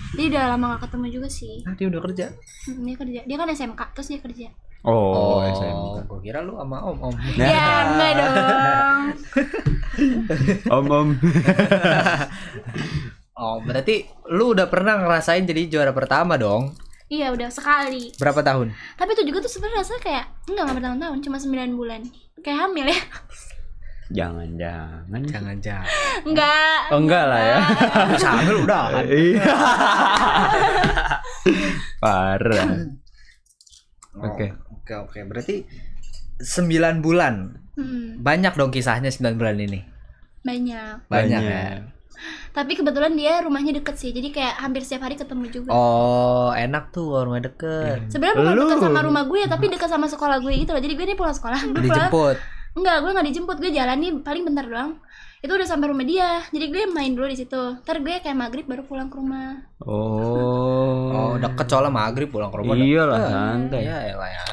dia 0.09 0.27
udah 0.27 0.45
lama 0.49 0.65
gak 0.73 0.89
ketemu 0.89 1.07
juga 1.13 1.29
sih 1.29 1.61
Nah, 1.61 1.77
dia 1.77 1.87
udah 1.87 2.01
kerja. 2.01 2.27
Hmm, 2.65 2.81
dia 2.83 2.97
kerja 2.97 3.21
dia 3.21 3.37
kan 3.37 3.49
SMK 3.51 3.81
terus 3.93 4.09
dia 4.09 4.21
kerja 4.23 4.49
Oh, 4.81 5.43
SMK. 5.43 6.07
gue 6.07 6.21
kira 6.23 6.41
lu 6.41 6.55
sama 6.55 6.79
om 6.81 6.97
om. 7.03 7.11
Nah. 7.11 7.49
ya 7.53 7.67
enggak 7.85 8.11
dong 8.15 8.33
Om 10.69 10.87
om. 10.89 11.09
Oh, 13.37 13.61
berarti 13.61 14.03
lu 14.27 14.51
udah 14.51 14.65
pernah 14.67 14.97
ngerasain 14.97 15.45
jadi 15.45 15.69
juara 15.69 15.93
pertama 15.93 16.35
dong? 16.35 16.73
iya 17.07 17.31
udah 17.31 17.47
sekali 17.47 18.11
Berapa 18.17 18.41
tahun? 18.41 18.75
tapi 18.97 19.13
itu 19.13 19.23
juga 19.25 19.39
tuh 19.39 19.53
sebenarnya 19.53 19.79
rasanya 19.79 20.03
kayak 20.03 20.25
enggak 20.47 20.63
nggak 20.65 20.77
bertahun-tahun 20.77 21.19
cuma 21.21 21.37
9 21.39 21.79
bulan 21.79 22.01
kayak 22.41 22.59
hamil 22.61 22.87
ya 22.87 23.01
Jangan 24.07 24.49
jangan. 24.55 25.19
Jangan 25.21 25.57
jangan. 25.61 25.87
enggak 26.23 26.79
Oh 26.89 26.99
enggak 26.99 27.25
lah 27.27 27.41
ya. 27.43 27.59
Hamil 28.23 28.57
udah. 28.63 28.83
Iya. 29.11 29.43
Parah. 31.99 32.71
Oke. 34.17 34.47
Oh, 34.47 34.79
Oke, 34.79 34.95
oke. 34.97 35.19
Berarti 35.27 35.67
9 36.39 37.03
bulan. 37.03 37.59
Hmm, 37.75 38.23
Banyak 38.23 38.55
dong 38.55 38.71
kisahnya 38.71 39.11
9 39.11 39.35
bulan 39.35 39.59
ini. 39.59 39.83
banyak 40.41 41.11
Banyak, 41.11 41.43
ya. 41.43 41.83
Tapi 42.51 42.73
kebetulan 42.73 43.13
dia 43.13 43.39
rumahnya 43.39 43.73
deket 43.75 43.95
sih 43.95 44.11
jadi 44.11 44.29
kayak 44.31 44.55
hampir 44.59 44.81
setiap 44.81 45.05
hari 45.05 45.15
ketemu 45.15 45.45
juga 45.51 45.71
Oh, 45.71 46.51
enak 46.51 46.91
tuh 46.91 47.21
rumah 47.21 47.39
deket. 47.39 48.09
sebenarnya 48.09 48.37
bukan 48.37 48.53
Lu. 48.53 48.63
dekat 48.65 48.79
sama 48.81 49.01
rumah 49.01 49.25
gue 49.25 49.41
tapi 49.45 49.65
dekat 49.67 49.89
sama 49.89 50.07
sekolah 50.07 50.37
gue 50.39 50.53
gitu 50.55 50.71
loh 50.71 50.81
jadi 50.81 50.95
gue 50.95 51.07
nih 51.07 51.15
pulang 51.15 51.33
sekolah 51.33 51.59
gue 51.63 51.75
pulang 51.75 51.87
Dijemput. 51.87 52.37
enggak 52.75 52.97
gue 52.99 53.11
nggak 53.11 53.27
dijemput 53.27 53.57
gue 53.59 53.71
jalan 53.71 53.97
nih 53.97 54.11
paling 54.21 54.43
bentar 54.43 54.65
doang 54.65 54.93
itu 55.39 55.53
udah 55.53 55.65
sampai 55.65 55.87
rumah 55.87 56.03
dia 56.03 56.43
jadi 56.49 56.67
gue 56.67 56.83
main 56.89 57.11
dulu 57.11 57.25
di 57.25 57.37
situ 57.37 57.63
ntar 57.79 57.99
gue 57.99 58.19
kayak 58.19 58.35
maghrib 58.35 58.65
baru 58.65 58.83
pulang 58.83 59.07
ke 59.07 59.17
rumah 59.17 59.61
Oh. 59.79 61.13
Oh, 61.13 61.33
deket 61.37 61.67
soalnya 61.67 61.93
maghrib 61.95 62.27
pulang 62.27 62.49
ke 62.49 62.57
rumah. 62.57 62.75
Iyalah 62.75 63.17
deket. 63.19 63.31
santai. 63.31 63.81
Ya 63.83 63.97
elah 64.09 64.27
ya. 64.27 64.45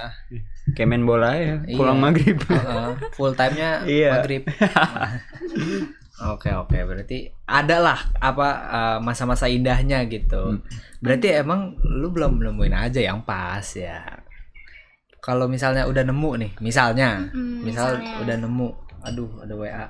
Kayak 0.69 0.87
main 0.89 1.03
bola 1.03 1.29
ya. 1.33 1.55
Pulang 1.69 1.95
Iya. 1.95 2.03
maghrib. 2.03 2.37
Heeh, 2.43 2.87
full 3.13 3.33
time-nya 3.33 3.69
Iya. 3.83 4.09
maghrib. 4.13 4.43
Oke 6.23 6.49
oke 6.55 6.77
berarti 6.87 7.27
ada 7.43 7.83
lah 7.83 7.99
apa 8.23 8.47
eh, 8.71 8.97
masa-masa 9.03 9.51
indahnya 9.51 10.07
gitu. 10.07 10.55
Hmm. 10.55 10.63
Berarti 11.03 11.35
emang 11.35 11.75
lu 11.83 12.07
belum 12.15 12.39
nemuin 12.39 12.75
aja 12.75 12.99
yang 13.03 13.19
pas 13.27 13.65
ya. 13.75 13.99
Kalau 15.23 15.47
misalnya 15.47 15.87
udah 15.87 16.03
nemu 16.03 16.31
nih, 16.35 16.51
misalnya, 16.59 17.31
Mm-mm, 17.31 17.63
misal 17.63 17.95
misalnya. 17.95 18.19
udah 18.27 18.35
nemu, 18.43 18.67
aduh 19.07 19.31
ada 19.39 19.53
WA. 19.55 19.87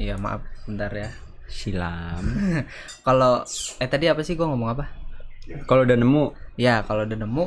Iya 0.00 0.16
maaf, 0.16 0.42
bentar 0.64 0.90
ya. 0.90 1.10
Silam. 1.48 2.24
Kalau 3.06 3.44
eh 3.80 3.88
tadi 3.88 4.08
apa 4.08 4.20
sih 4.24 4.36
gua 4.36 4.48
ngomong 4.52 4.70
apa? 4.76 4.84
Kalau 5.64 5.84
udah 5.88 5.96
nemu 5.96 6.24
Ya 6.58 6.82
kalau 6.82 7.06
udah 7.06 7.14
nemu 7.16 7.44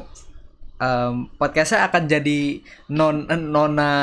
em, 0.80 1.14
podcastnya 1.36 1.86
akan 1.92 2.08
jadi 2.08 2.64
non 2.90 3.28
nona 3.28 3.94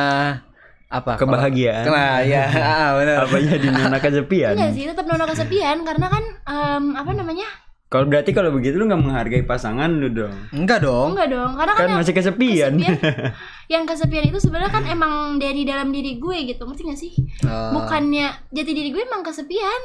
apa? 0.89 1.15
kebahagiaan. 1.15 1.85
Nah, 1.85 2.19
ya 2.21 2.45
ah, 2.75 2.91
benar. 2.95 3.17
Apa 3.23 3.37
jadi 3.39 3.67
nona 3.67 3.99
kesepian? 3.99 4.53
enggak 4.53 4.73
sih 4.73 4.85
tetap 4.85 5.05
nono 5.05 5.25
kesepian 5.25 5.81
karena 5.83 6.07
kan 6.07 6.25
em, 6.45 6.85
apa 6.95 7.13
namanya 7.13 7.45
Kalau 7.87 8.05
berarti 8.05 8.31
kalau 8.31 8.49
begitu 8.51 8.77
lu 8.77 8.85
nggak 8.85 9.01
menghargai 9.01 9.43
pasangan 9.43 9.89
lu 9.91 10.09
dong. 10.11 10.33
Enggak 10.51 10.81
dong. 10.83 11.13
enggak 11.13 11.29
dong 11.31 11.51
karena 11.55 11.73
kan, 11.73 11.79
Kan 11.79 11.89
yang 11.89 11.99
masih 11.99 12.15
kesepian. 12.15 12.73
kesepian 12.75 13.33
yang 13.73 13.85
kesepian 13.85 14.25
itu 14.27 14.39
sebenarnya 14.39 14.69
kan 14.71 14.85
emang 14.87 15.13
dari 15.37 15.63
dalam 15.63 15.89
diri 15.89 16.17
gue 16.17 16.37
gitu 16.47 16.63
ngerti 16.63 16.83
gak 16.85 16.99
sih 16.99 17.13
Eh, 17.43 17.71
bukannya 17.71 18.29
jati 18.49 18.73
diri 18.73 18.91
gue 18.91 19.03
emang 19.03 19.21
kesepian 19.23 19.81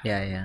Ya 0.00 0.20
ya. 0.22 0.42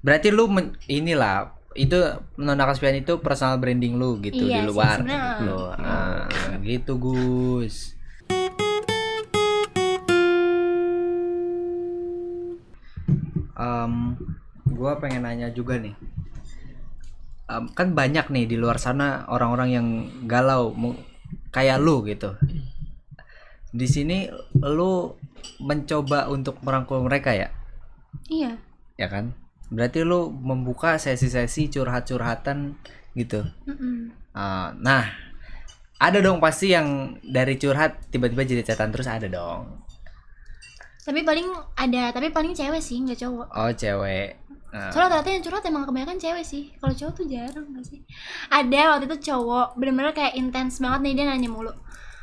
Berarti 0.00 0.30
lu 0.30 0.46
men- 0.46 0.74
inilah 0.84 1.50
itu 1.72 1.94
nona 2.34 2.64
kesepian 2.64 2.98
itu 2.98 3.18
personal 3.18 3.56
branding 3.56 3.94
lu 3.94 4.18
gitu 4.18 4.42
Iya 4.42 4.58
di 4.58 4.60
sih, 4.60 4.68
luar 4.68 4.98
sebenarnya. 4.98 5.22
gitu. 5.38 5.58
Ah, 5.76 6.26
gitu 6.60 6.92
Gus. 6.98 7.94
Em, 13.62 14.18
gua 14.74 14.98
pengen 14.98 15.22
nanya 15.22 15.54
juga 15.54 15.78
nih. 15.78 15.94
Em, 17.46 17.64
kan 17.70 17.94
banyak 17.94 18.26
nih 18.34 18.50
di 18.50 18.56
luar 18.58 18.82
sana 18.82 19.22
orang-orang 19.30 19.68
yang 19.70 19.86
galau 20.26 20.74
kayak 21.54 21.78
lu 21.78 22.02
gitu. 22.10 22.34
Di 23.70 23.86
sini 23.86 24.26
lu 24.58 25.14
mencoba 25.62 26.26
untuk 26.26 26.58
merangkul 26.66 27.06
mereka 27.06 27.30
ya? 27.38 27.48
iya 28.28 28.60
ya 29.00 29.08
kan 29.08 29.32
berarti 29.72 30.04
lu 30.04 30.28
membuka 30.28 31.00
sesi-sesi 31.00 31.72
curhat-curhatan 31.72 32.76
gitu 33.16 33.44
Mm-mm. 33.64 34.12
Ah, 34.36 34.72
nah 34.76 35.12
ada 36.00 36.18
dong 36.20 36.40
pasti 36.40 36.72
yang 36.72 37.20
dari 37.24 37.56
curhat 37.56 38.08
tiba-tiba 38.12 38.44
jadi 38.44 38.62
catatan 38.64 38.92
terus 38.92 39.08
ada 39.08 39.28
dong 39.28 39.80
tapi 41.02 41.26
paling 41.26 41.50
ada 41.74 42.14
tapi 42.14 42.30
paling 42.30 42.54
cewek 42.54 42.78
sih 42.78 43.02
nggak 43.02 43.18
cowok. 43.18 43.48
Oh 43.50 43.70
cewek. 43.74 44.38
Nah, 44.72 44.88
soalnya 44.88 45.20
ternyata 45.20 45.28
yang 45.36 45.44
curhat 45.44 45.64
emang 45.68 45.84
kebanyakan 45.84 46.16
cewek 46.16 46.44
sih. 46.48 46.72
Kalau 46.80 46.94
cowok 46.96 47.12
tuh 47.12 47.26
jarang 47.28 47.66
gak 47.76 47.84
sih? 47.84 48.00
Ada 48.48 48.96
waktu 48.96 49.04
itu 49.04 49.16
cowok 49.28 49.76
bener-bener 49.76 50.16
kayak 50.16 50.32
intens 50.32 50.80
banget 50.80 51.00
nih 51.04 51.12
dia 51.12 51.24
nanya 51.28 51.50
mulu. 51.52 51.72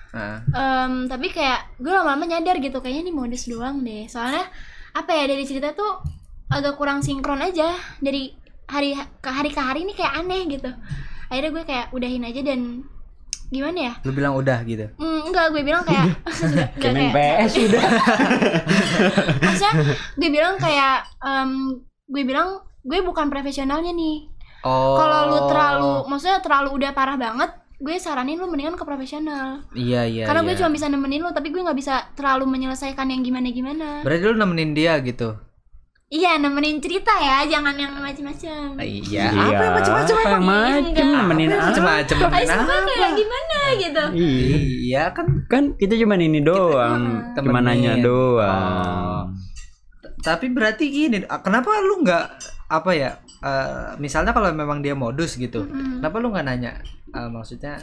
Ah. 0.10 0.42
Em, 0.50 1.06
tapi 1.06 1.30
kayak 1.30 1.78
gue 1.78 1.94
lama-lama 1.94 2.26
nyadar 2.26 2.58
gitu 2.58 2.82
kayaknya 2.82 3.06
ini 3.06 3.13
modus 3.13 3.46
doang 3.46 3.86
deh. 3.86 4.10
Soalnya 4.10 4.50
apa 4.98 5.12
ya 5.13 5.30
dari 5.30 5.46
cerita 5.46 5.78
tuh 5.78 6.02
agak 6.50 6.74
kurang 6.82 7.06
sinkron 7.06 7.38
aja. 7.38 7.78
Dari 8.02 8.34
hari 8.65 8.98
ke 8.98 9.30
hari 9.30 9.54
ke 9.54 9.62
hari 9.62 9.86
ini 9.86 9.94
kayak 9.94 10.18
aneh 10.18 10.50
gitu. 10.50 10.74
Akhirnya 11.30 11.52
gue 11.54 11.63
kayak 11.70 11.86
udahin 11.94 12.26
aja 12.26 12.42
dan 12.42 12.82
gimana 13.49 13.79
ya 13.81 13.93
Lu 14.05 14.13
bilang 14.13 14.33
udah 14.33 14.62
gitu. 14.63 14.85
Hmm, 14.95 15.25
enggak 15.25 15.49
gue 15.49 15.62
bilang 15.62 15.81
kayak 15.81 16.05
Kayak 16.81 16.93
main 16.93 17.09
PS 17.12 17.51
udah. 17.59 17.81
maksudnya 19.43 19.73
gue 20.15 20.29
bilang 20.29 20.55
kayak 20.55 20.95
em, 21.19 21.51
gue 22.05 22.23
bilang 22.23 22.49
gue 22.79 22.99
bukan 23.01 23.27
profesionalnya 23.27 23.91
nih 23.91 24.29
Oh. 24.59 24.99
kalau 24.99 25.19
lu 25.31 25.39
terlalu 25.47 25.91
maksudnya 26.12 26.43
terlalu 26.43 26.75
udah 26.75 26.91
parah 26.91 27.15
banget 27.15 27.47
gue 27.79 27.95
saranin 27.95 28.35
lu 28.35 28.51
mendingan 28.51 28.75
ke 28.75 28.83
profesional 28.83 29.63
Iya 29.71 30.03
iya. 30.03 30.23
karena 30.27 30.43
gue 30.43 30.51
iya. 30.51 30.59
cuma 30.59 30.75
bisa 30.75 30.91
nemenin 30.91 31.23
lu 31.23 31.31
tapi 31.31 31.47
gue 31.47 31.63
nggak 31.63 31.79
bisa 31.79 32.12
terlalu 32.12 32.43
menyelesaikan 32.43 33.07
yang 33.07 33.23
gimana 33.23 33.47
gimana 33.49 33.88
Berarti 34.03 34.23
lu 34.27 34.35
nemenin 34.35 34.75
dia 34.75 34.99
gitu. 34.99 35.39
Iya 36.10 36.36
nemenin 36.36 36.82
cerita 36.82 37.13
ya 37.15 37.45
jangan 37.45 37.78
yang 37.78 37.93
macem-macem 37.93 38.74
Iya. 38.76 39.30
Iya. 39.30 39.45
Apa 39.48 39.62
yang 39.62 39.76
macam-macam 39.78 40.15
Apa 40.15 40.26
yang 40.26 40.41
Enggak. 40.82 41.06
nemenin 41.06 41.50
apa? 41.50 41.62
Macam-macam. 41.69 42.15
Ayo 42.17 42.26
nemenin 42.26 42.48
semua 42.50 42.76
apa? 42.76 42.89
kayak 42.89 43.13
gimana 43.13 43.58
gitu 43.76 44.04
Iya. 44.17 45.04
Kan. 45.13 45.28
Kan 45.45 45.63
kita 45.78 45.93
cuma 45.95 46.13
ini 46.17 46.41
doang, 46.41 47.02
Temenin. 47.32 47.45
cuma 47.45 47.60
nanya 47.62 47.91
Oh. 47.93 48.02
doang. 48.02 49.24
Tapi 50.19 50.45
berarti 50.50 50.86
gini, 50.86 51.17
kenapa 51.39 51.78
lu 51.80 52.02
nggak 52.02 52.26
apa 52.67 52.91
ya? 52.91 53.12
eh, 53.39 53.95
misalnya 53.95 54.36
kalau 54.36 54.52
memang 54.52 54.84
dia 54.84 54.91
modus 54.91 55.38
gitu, 55.38 55.63
kenapa 55.63 56.19
lu 56.19 56.28
nggak 56.28 56.43
nanya? 56.43 56.76
Eh, 57.08 57.30
maksudnya 57.30 57.80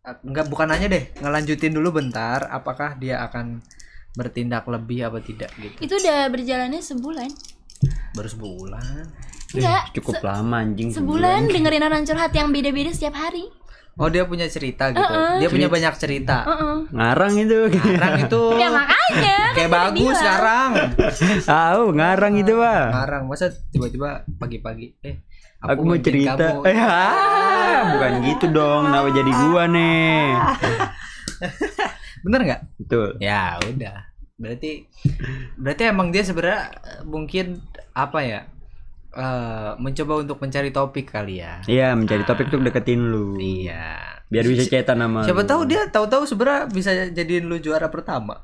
eh, 0.00 0.16
nggak 0.16 0.46
bukan 0.46 0.70
nanya 0.70 0.88
deh, 0.88 1.10
ngelanjutin 1.18 1.74
dulu 1.74 1.90
bentar. 1.92 2.46
Apakah 2.48 2.96
dia 2.96 3.20
akan 3.20 3.60
bertindak 4.16 4.64
lebih 4.64 5.04
apa 5.04 5.20
tidak 5.20 5.52
gitu? 5.54 5.76
itu 5.78 5.94
udah 5.94 6.26
berjalannya 6.26 6.80
sebulan 6.80 7.28
Baru 8.10 8.26
sebulan. 8.26 9.04
enggak 9.52 9.92
Cukup 9.92 10.14
se- 10.14 10.24
lama 10.24 10.56
anjing. 10.58 10.88
sebulan 10.90 11.44
dengerin 11.46 11.84
orang 11.84 12.02
curhat 12.02 12.32
yang 12.32 12.48
beda-beda 12.48 12.90
setiap 12.90 13.14
hari 13.14 13.44
Oh 13.94 14.08
dia 14.08 14.24
punya 14.24 14.44
cerita 14.44 14.88
gitu. 14.90 15.00
Uh-uh. 15.00 15.40
Dia 15.40 15.48
punya 15.48 15.68
banyak 15.68 15.96
cerita. 15.96 16.44
Heeh. 16.44 16.76
Ngarang 16.92 17.32
itu. 17.34 17.64
Sekarang 17.72 18.20
itu 18.20 18.42
ya 18.60 18.68
makanya 18.68 19.38
kayak 19.50 19.56
kan 19.62 19.72
bagus 19.72 19.96
bilang. 19.96 20.18
sekarang. 20.18 20.70
Tahu 21.48 21.82
ngarang 21.96 22.34
itu, 22.36 22.52
Pak. 22.54 22.84
Ngarang 22.92 23.22
masa 23.24 23.46
tiba-tiba 23.66 24.08
pagi-pagi 24.30 25.00
eh 25.00 25.24
Aku, 25.64 25.80
mau 25.80 25.96
bantuin 25.96 26.04
cerita. 26.04 26.36
kamu. 26.36 26.68
Eh, 26.68 26.76
ah, 26.76 27.80
bukan 27.90 28.12
gitu 28.22 28.46
dong. 28.52 28.82
Kenapa 28.86 29.08
jadi 29.10 29.32
gua 29.32 29.64
nih? 29.64 30.20
Bener 32.26 32.40
nggak? 32.42 32.62
Betul. 32.82 33.08
Ya 33.22 33.54
udah. 33.62 34.10
Berarti 34.34 34.90
berarti 35.54 35.82
emang 35.86 36.10
dia 36.10 36.26
sebenarnya 36.26 36.74
eh, 36.82 37.02
mungkin 37.06 37.62
apa 37.94 38.20
ya? 38.26 38.40
eh 39.16 39.72
mencoba 39.80 40.20
untuk 40.20 40.36
mencari 40.42 40.74
topik 40.74 41.08
kali 41.08 41.40
ya. 41.40 41.62
Iya, 41.64 41.96
mencari 41.96 42.26
topik 42.26 42.52
tuh 42.52 42.60
deketin 42.60 43.00
lu. 43.00 43.38
Iya. 43.40 43.96
Biar 44.26 44.44
bisa 44.44 44.66
cetan 44.66 44.98
sama 45.00 45.22
Siapa 45.22 45.40
lu. 45.40 45.48
tahu 45.48 45.60
dia 45.70 45.86
tahu-tahu 45.88 46.26
sebenarnya 46.26 46.62
bisa 46.68 46.90
jadiin 47.14 47.46
lu 47.46 47.56
juara 47.62 47.86
pertama. 47.88 48.42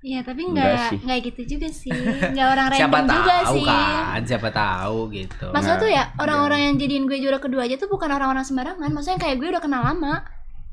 Iya 0.00 0.24
tapi 0.24 0.48
Enggak 0.48 0.64
nggak 0.64 1.04
nggak 1.04 1.18
gitu 1.28 1.40
juga 1.44 1.68
sih 1.68 1.92
nggak 1.92 2.48
orang 2.48 2.66
random 2.72 2.80
Siapa 2.80 2.98
juga 3.04 3.34
tahu 3.36 3.52
sih 3.52 3.62
kan? 3.68 4.20
Siapa 4.24 4.48
tahu 4.48 4.98
gitu. 5.12 5.46
Maksudnya 5.52 5.76
tuh 5.78 5.90
ya 5.92 6.02
orang-orang 6.16 6.60
yang 6.72 6.74
jadiin 6.80 7.04
gue 7.04 7.18
juara 7.20 7.36
kedua 7.36 7.68
aja 7.68 7.76
tuh 7.76 7.92
bukan 7.92 8.08
orang-orang 8.08 8.40
sembarangan 8.40 8.88
Maksudnya 8.88 9.20
kayak 9.20 9.36
gue 9.36 9.48
udah 9.52 9.62
kenal 9.62 9.84
lama 9.84 10.24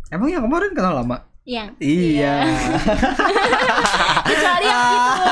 Emang 0.08 0.32
yang 0.32 0.48
kemarin 0.48 0.72
kenal 0.72 0.96
lama? 1.04 1.28
Yang 1.48 1.80
Iya. 1.80 2.34
kecuali 4.28 4.68
yang 4.68 4.84
itu 4.92 5.32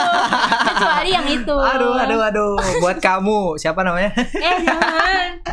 Kecuali 0.63 1.09
yang 1.11 1.27
itu 1.27 1.55
Aduh, 1.59 1.91
aduh, 1.99 2.21
aduh. 2.23 2.55
Buat 2.79 3.03
kamu, 3.03 3.59
siapa 3.59 3.83
namanya? 3.83 4.15
Eh 4.15 4.63
jangan 4.63 5.43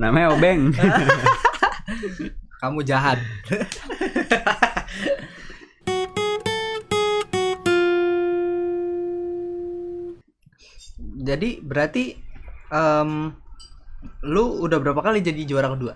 Namanya 0.00 0.32
Obeng. 0.32 0.72
Kamu 2.64 2.80
jahat. 2.80 3.20
Jadi 11.26 11.60
berarti 11.60 12.16
em, 12.70 13.10
lu 14.24 14.44
udah 14.62 14.78
berapa 14.78 15.00
kali 15.02 15.20
jadi 15.20 15.42
juara 15.44 15.72
kedua? 15.74 15.94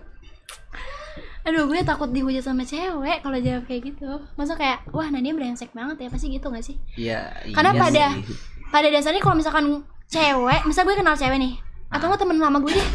Aduh 1.50 1.66
gue 1.66 1.82
takut 1.82 2.06
dihujat 2.08 2.42
sama 2.42 2.62
cewek 2.62 3.18
kalau 3.20 3.34
jawab 3.36 3.64
kayak 3.64 3.82
gitu 3.84 4.06
Masa 4.34 4.54
kayak 4.54 4.86
wah 4.88 5.06
Nadia 5.06 5.32
brengsek 5.32 5.70
banget 5.70 5.98
ya 5.98 6.08
Pasti 6.08 6.30
gitu 6.30 6.46
gak 6.46 6.62
sih? 6.62 6.78
Iya. 6.94 7.26
Karena 7.50 7.70
iya 7.70 7.80
pada 7.80 8.04
sih. 8.12 8.22
pada 8.68 8.88
dasarnya 8.88 9.18
kalau 9.18 9.34
misalkan 9.34 9.64
cewek 10.06 10.60
Misal 10.62 10.82
gue 10.84 10.94
kenal 10.94 11.14
cewek 11.14 11.36
nih 11.36 11.58
Atau 11.88 12.06
nggak 12.06 12.20
temen 12.20 12.38
lama 12.38 12.58
gue 12.58 12.70
deh 12.70 12.88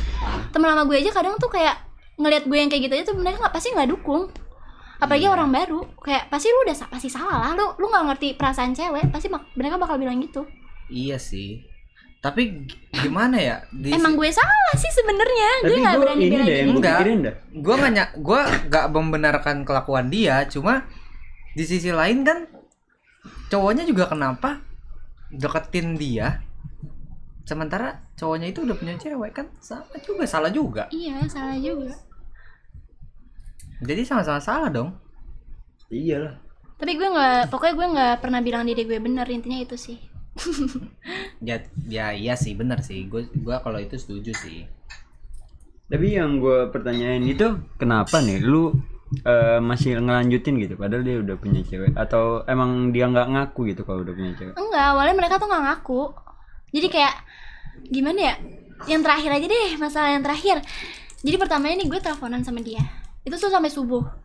Temen 0.49 0.65
lama 0.65 0.83
gue 0.83 0.95
aja 0.95 1.11
kadang 1.11 1.35
tuh 1.35 1.47
kayak 1.47 1.75
ngelihat 2.15 2.43
gue 2.43 2.55
yang 2.55 2.69
kayak 2.69 2.83
gitu 2.85 2.93
aja 2.93 3.05
tuh 3.05 3.15
mereka 3.15 3.37
nggak 3.37 3.51
pasti 3.51 3.69
nggak 3.69 3.91
dukung 3.91 4.31
apalagi 4.95 5.27
Iya. 5.27 5.35
orang 5.35 5.51
baru 5.51 5.83
kayak 5.99 6.31
pasti 6.31 6.47
lu 6.47 6.63
udah 6.63 6.87
pasti 6.87 7.11
salah 7.11 7.37
lah 7.37 7.51
lu 7.51 7.75
lu 7.75 7.91
nggak 7.91 8.03
ngerti 8.07 8.27
perasaan 8.33 8.71
cewek 8.71 9.11
pasti 9.11 9.27
mak- 9.27 9.51
mereka 9.51 9.75
bakal 9.75 9.99
bilang 9.99 10.15
gitu 10.17 10.47
Iya 10.87 11.19
sih. 11.19 11.59
Tapi 12.25 12.65
gimana 12.89 13.37
ya? 13.37 13.61
Di 13.69 13.93
emang 13.93 14.17
gue 14.17 14.33
salah 14.33 14.73
sih 14.73 14.89
sebenarnya. 14.89 15.49
Gue 15.61 15.77
nggak 15.77 15.97
berani 16.01 16.23
ini 16.25 16.37
deh 16.41 16.57
gue 17.53 17.75
nggak 17.77 17.93
ny- 17.93 18.15
gua 18.17 18.41
nggak 18.65 18.85
membenarkan 18.89 19.61
kelakuan 19.61 20.09
dia 20.09 20.49
cuma 20.49 20.89
di 21.53 21.61
sisi 21.61 21.93
lain 21.93 22.25
kan 22.25 22.49
cowoknya 23.53 23.85
juga 23.85 24.09
kenapa 24.09 24.57
deketin 25.29 26.01
dia? 26.01 26.41
Sementara 27.45 28.01
cowoknya 28.17 28.49
itu 28.49 28.65
udah 28.65 28.73
punya 28.73 28.97
cewek 28.97 29.31
kan? 29.37 29.45
Sama 29.61 29.93
juga 30.01 30.25
salah 30.25 30.49
juga. 30.49 30.89
Iya 30.89 31.29
salah 31.29 31.53
juga. 31.61 31.93
Jadi 33.85 34.01
sama-sama 34.01 34.41
salah 34.41 34.73
dong. 34.73 34.97
Iyalah. 35.93 36.41
tapi 36.75 36.97
gue 36.99 37.07
nggak 37.07 37.53
pokoknya 37.53 37.73
gue 37.77 37.87
nggak 37.95 38.15
pernah 38.19 38.41
bilang 38.43 38.67
diri 38.67 38.83
gue 38.83 38.99
bener 38.99 39.23
intinya 39.31 39.63
itu 39.63 39.79
sih 39.79 39.95
ya 41.47 41.63
ya 41.87 42.11
iya 42.11 42.35
sih 42.35 42.53
benar 42.53 42.83
sih. 42.83 43.07
Gua 43.07 43.23
gua 43.39 43.63
kalau 43.63 43.79
itu 43.79 43.95
setuju 43.95 44.35
sih. 44.35 44.67
Tapi 45.85 46.17
yang 46.17 46.41
gue 46.41 46.73
pertanyain 46.73 47.21
itu 47.21 47.61
kenapa 47.77 48.17
nih? 48.17 48.41
Lu 48.41 48.73
eh, 49.21 49.61
masih 49.61 50.01
ngelanjutin 50.01 50.57
gitu 50.57 50.73
padahal 50.75 51.05
dia 51.05 51.21
udah 51.21 51.35
punya 51.37 51.61
cewek 51.61 51.93
atau 51.93 52.41
emang 52.49 52.89
dia 52.89 53.05
nggak 53.05 53.29
ngaku 53.37 53.69
gitu 53.69 53.85
kalau 53.85 54.01
udah 54.01 54.17
punya 54.17 54.33
cewek? 54.33 54.57
enggak 54.57 54.85
awalnya 54.97 55.13
mereka 55.13 55.37
tuh 55.37 55.45
nggak 55.45 55.63
ngaku. 55.69 56.01
Jadi 56.73 56.87
kayak 56.89 57.15
gimana 57.93 58.19
ya? 58.19 58.35
Yang 58.89 59.01
terakhir 59.07 59.31
aja 59.39 59.45
deh 59.45 59.69
masalah 59.77 60.09
yang 60.11 60.23
terakhir. 60.25 60.57
Jadi 61.21 61.35
pertamanya 61.37 61.75
nih 61.79 61.87
gue 61.87 61.99
teleponan 62.01 62.41
sama 62.41 62.59
dia. 62.65 62.81
Itu 63.21 63.37
tuh 63.37 63.53
sampai 63.53 63.69
subuh 63.69 64.24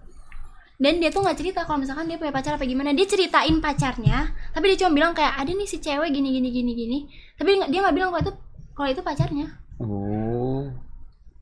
dan 0.81 0.97
dia 0.97 1.13
tuh 1.13 1.21
nggak 1.21 1.37
cerita 1.37 1.69
kalau 1.69 1.85
misalkan 1.85 2.09
dia 2.09 2.17
punya 2.17 2.33
pacar 2.33 2.57
apa 2.57 2.65
gimana. 2.65 2.97
Dia 2.97 3.05
ceritain 3.05 3.61
pacarnya 3.61 4.33
tapi 4.57 4.73
dia 4.73 4.77
cuma 4.81 4.97
bilang 4.97 5.13
kayak 5.13 5.37
ada 5.37 5.53
nih 5.53 5.69
si 5.69 5.77
cewek 5.77 6.09
gini 6.09 6.33
gini 6.33 6.49
gini 6.49 6.73
gini. 6.73 6.99
Tapi 7.37 7.69
dia 7.69 7.81
nggak 7.85 7.95
bilang 7.95 8.09
kalau 8.11 8.23
itu 8.25 8.33
kalau 8.73 8.89
itu 8.89 9.03
pacarnya. 9.05 9.47
Oh. 9.77 10.65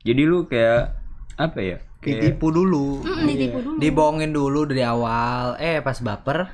Jadi 0.03 0.23
lu 0.27 0.51
kayak 0.51 0.91
apa 1.39 1.59
ya? 1.63 1.79
Kayak 2.03 2.35
ditipu 2.35 2.51
dulu. 2.51 3.07
Mm, 3.07 3.25
ditipu 3.31 3.59
dulu. 3.63 3.77
Dibohongin 3.79 4.31
dulu 4.35 4.61
dari 4.67 4.83
awal. 4.83 5.55
Eh 5.63 5.79
pas 5.87 6.03
baper. 6.03 6.51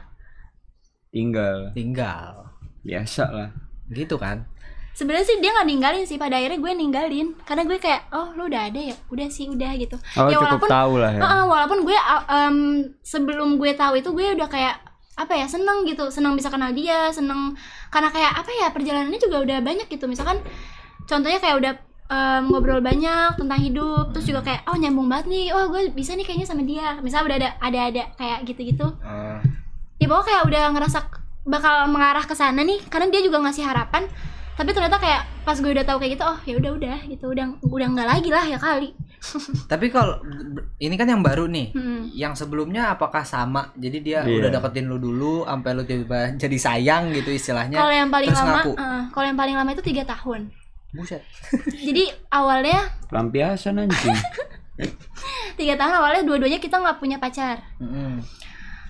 Tinggal. 1.08 1.72
Tinggal. 1.72 2.52
Biasa 2.84 3.24
lah. 3.32 3.50
gitu 3.92 4.16
kan 4.16 4.48
sebenarnya 4.94 5.26
sih 5.26 5.36
dia 5.42 5.50
nggak 5.50 5.68
ninggalin 5.68 6.04
sih 6.06 6.16
pada 6.16 6.38
akhirnya 6.38 6.62
gue 6.62 6.72
ninggalin. 6.72 7.26
Karena 7.42 7.62
gue 7.66 7.76
kayak 7.82 8.14
oh 8.14 8.30
lu 8.38 8.46
udah 8.46 8.70
ada 8.70 8.80
ya? 8.80 8.96
Udah 9.10 9.26
sih 9.28 9.50
udah 9.50 9.74
gitu. 9.74 9.98
Oh 10.16 10.30
ya 10.30 10.38
walaupun 10.38 10.70
tahu 10.70 10.92
lah 11.02 11.10
ya. 11.12 11.20
Heeh, 11.20 11.42
walaupun 11.50 11.78
gue 11.82 11.98
uh, 11.98 12.24
um, 12.30 12.56
sebelum 13.02 13.58
gue 13.58 13.74
tahu 13.74 13.98
itu 13.98 14.08
gue 14.14 14.26
udah 14.38 14.48
kayak 14.48 14.80
apa 15.18 15.34
ya 15.34 15.46
seneng 15.50 15.82
gitu. 15.84 16.08
Seneng 16.08 16.38
bisa 16.38 16.48
kenal 16.48 16.70
dia 16.70 17.10
seneng. 17.10 17.58
Karena 17.90 18.08
kayak 18.14 18.32
apa 18.38 18.50
ya 18.54 18.66
perjalanannya 18.70 19.20
juga 19.20 19.36
udah 19.42 19.58
banyak 19.60 19.86
gitu. 19.90 20.06
Misalkan 20.06 20.38
contohnya 21.10 21.42
kayak 21.42 21.56
udah 21.58 21.72
um, 22.08 22.42
ngobrol 22.54 22.78
banyak 22.78 23.34
tentang 23.34 23.60
hidup 23.60 24.14
terus 24.14 24.30
juga 24.30 24.46
kayak 24.46 24.62
oh 24.70 24.78
nyambung 24.78 25.10
banget 25.10 25.26
nih. 25.26 25.46
Oh 25.52 25.74
gue 25.74 25.90
bisa 25.90 26.14
nih 26.14 26.22
kayaknya 26.22 26.46
sama 26.46 26.62
dia. 26.62 27.02
Misalnya 27.02 27.24
udah 27.34 27.36
ada 27.42 27.50
ada 27.58 27.78
ada 27.90 28.02
kayak 28.14 28.38
gitu 28.46 28.60
gitu 28.62 28.86
Eh, 29.04 29.38
ya 30.02 30.06
pokoknya 30.06 30.26
kayak 30.26 30.42
udah 30.46 30.62
ngerasa 30.74 30.98
bakal 31.44 31.74
mengarah 31.90 32.24
ke 32.24 32.34
sana 32.38 32.62
nih. 32.62 32.78
Karena 32.86 33.10
dia 33.10 33.20
juga 33.26 33.42
ngasih 33.42 33.66
harapan 33.66 34.06
tapi 34.54 34.70
ternyata 34.70 34.96
kayak 34.96 35.22
pas 35.42 35.54
gue 35.54 35.66
udah 35.68 35.82
tahu 35.82 35.98
kayak 35.98 36.12
gitu 36.14 36.24
oh 36.24 36.38
ya 36.40 36.54
udah 36.56 36.72
udah 36.72 36.98
gitu 37.04 37.24
udah 37.28 37.46
udah 37.60 37.86
nggak 37.90 38.08
lagi 38.08 38.28
lah 38.28 38.44
ya 38.44 38.56
kali 38.56 38.94
tapi 39.72 39.88
kalau 39.88 40.20
ini 40.78 40.94
kan 40.94 41.06
yang 41.06 41.20
baru 41.20 41.46
nih 41.46 41.72
Hmm. 41.72 42.06
yang 42.08 42.32
sebelumnya 42.32 42.90
apakah 42.90 43.22
sama 43.22 43.72
jadi 43.74 43.98
dia 43.98 44.18
Iya. 44.22 44.38
udah 44.38 44.50
deketin 44.52 44.86
lu 44.86 44.96
dulu 44.96 45.42
sampai 45.42 45.70
lu 45.72 45.82
tiba-tiba 45.82 46.20
jadi 46.36 46.56
sayang 46.56 47.10
gitu 47.12 47.30
istilahnya 47.30 47.76
kalau 47.76 47.90
yang 47.92 48.08
paling 48.08 48.30
lama 48.30 48.52
ngaku. 48.54 48.72
eh, 48.74 49.02
kalau 49.10 49.26
yang 49.26 49.36
paling 49.36 49.54
lama 49.54 49.70
itu 49.70 49.82
tiga 49.82 50.02
tahun 50.04 50.40
buset 50.92 51.22
jadi 51.86 52.04
awalnya 52.30 52.86
Pelampiasan 53.06 53.80
anjing. 53.80 54.14
tiga 55.58 55.74
tahun 55.74 55.94
awalnya 55.94 56.22
dua-duanya 56.22 56.58
kita 56.58 56.76
nggak 56.76 56.98
punya 56.98 57.16
pacar 57.16 57.58
Mm-mm. 57.78 58.22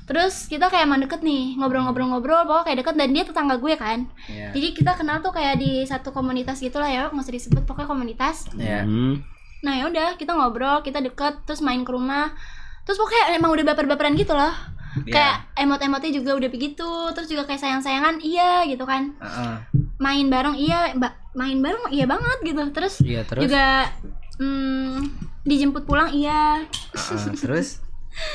Terus 0.04 0.46
kita 0.46 0.68
kayak 0.68 0.84
emang 0.84 1.00
deket 1.00 1.20
nih 1.20 1.56
ngobrol-ngobrol-ngobrol 1.56 2.44
pokoknya 2.44 2.64
kayak 2.66 2.78
deket 2.80 2.94
dan 2.94 3.08
dia 3.10 3.24
tetangga 3.24 3.56
gue 3.56 3.74
kan 3.74 3.98
Iya. 4.26 4.52
jadi 4.52 4.68
kita 4.72 4.92
kenal 4.94 5.18
tuh 5.18 5.30
kayak 5.30 5.56
di 5.56 5.82
satu 5.82 6.10
komunitas 6.10 6.58
gitulah 6.58 6.86
ya 6.86 7.08
nggak 7.08 7.22
usah 7.22 7.32
disebut 7.32 7.62
pokoknya 7.62 7.88
komunitas 7.88 8.48
Iya. 8.52 8.82
Hmm. 8.82 9.24
nah 9.60 9.72
ya 9.74 9.84
udah 9.86 10.08
kita 10.14 10.30
ngobrol 10.30 10.80
kita 10.80 11.00
deket 11.00 11.40
terus 11.42 11.58
main 11.58 11.80
ke 11.80 11.90
rumah 11.90 12.36
terus 12.84 12.96
pokoknya 12.96 13.32
emang 13.34 13.50
udah 13.50 13.64
baper-baperan 13.64 14.12
gitu 14.12 14.32
loh 14.32 14.52
Iya. 14.96 15.10
kayak 15.10 15.36
emot-emotnya 15.58 16.12
juga 16.12 16.30
udah 16.34 16.46
begitu 16.48 16.86
terus 17.10 17.26
juga 17.26 17.42
kayak 17.44 17.58
sayang-sayangan 17.58 18.20
iya 18.20 18.62
gitu 18.64 18.84
kan 18.84 19.10
Heeh. 19.16 19.54
main 19.96 20.28
bareng 20.28 20.54
iya 20.54 20.92
ba- 20.94 21.18
main 21.32 21.58
bareng 21.58 21.90
iya 21.90 22.04
banget 22.04 22.38
gitu 22.44 22.62
terus 22.70 23.00
Iya, 23.00 23.24
terus 23.24 23.42
juga 23.42 23.90
hmm, 24.36 25.02
dijemput 25.42 25.82
pulang 25.82 26.12
iya 26.12 26.62
Heeh, 26.92 27.34
terus 27.34 27.80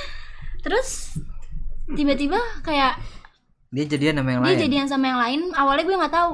terus 0.65 1.15
tiba-tiba 1.89 2.37
kayak 2.61 2.97
dia 3.69 3.85
jadian 3.85 4.17
sama 4.17 4.29
yang 4.31 4.41
dia 4.41 4.49
lain. 4.51 4.61
jadian 4.61 4.85
sama 4.85 5.05
yang 5.05 5.19
lain 5.19 5.39
awalnya 5.53 5.83
gue 5.83 5.97
nggak 5.97 6.15
tahu 6.15 6.33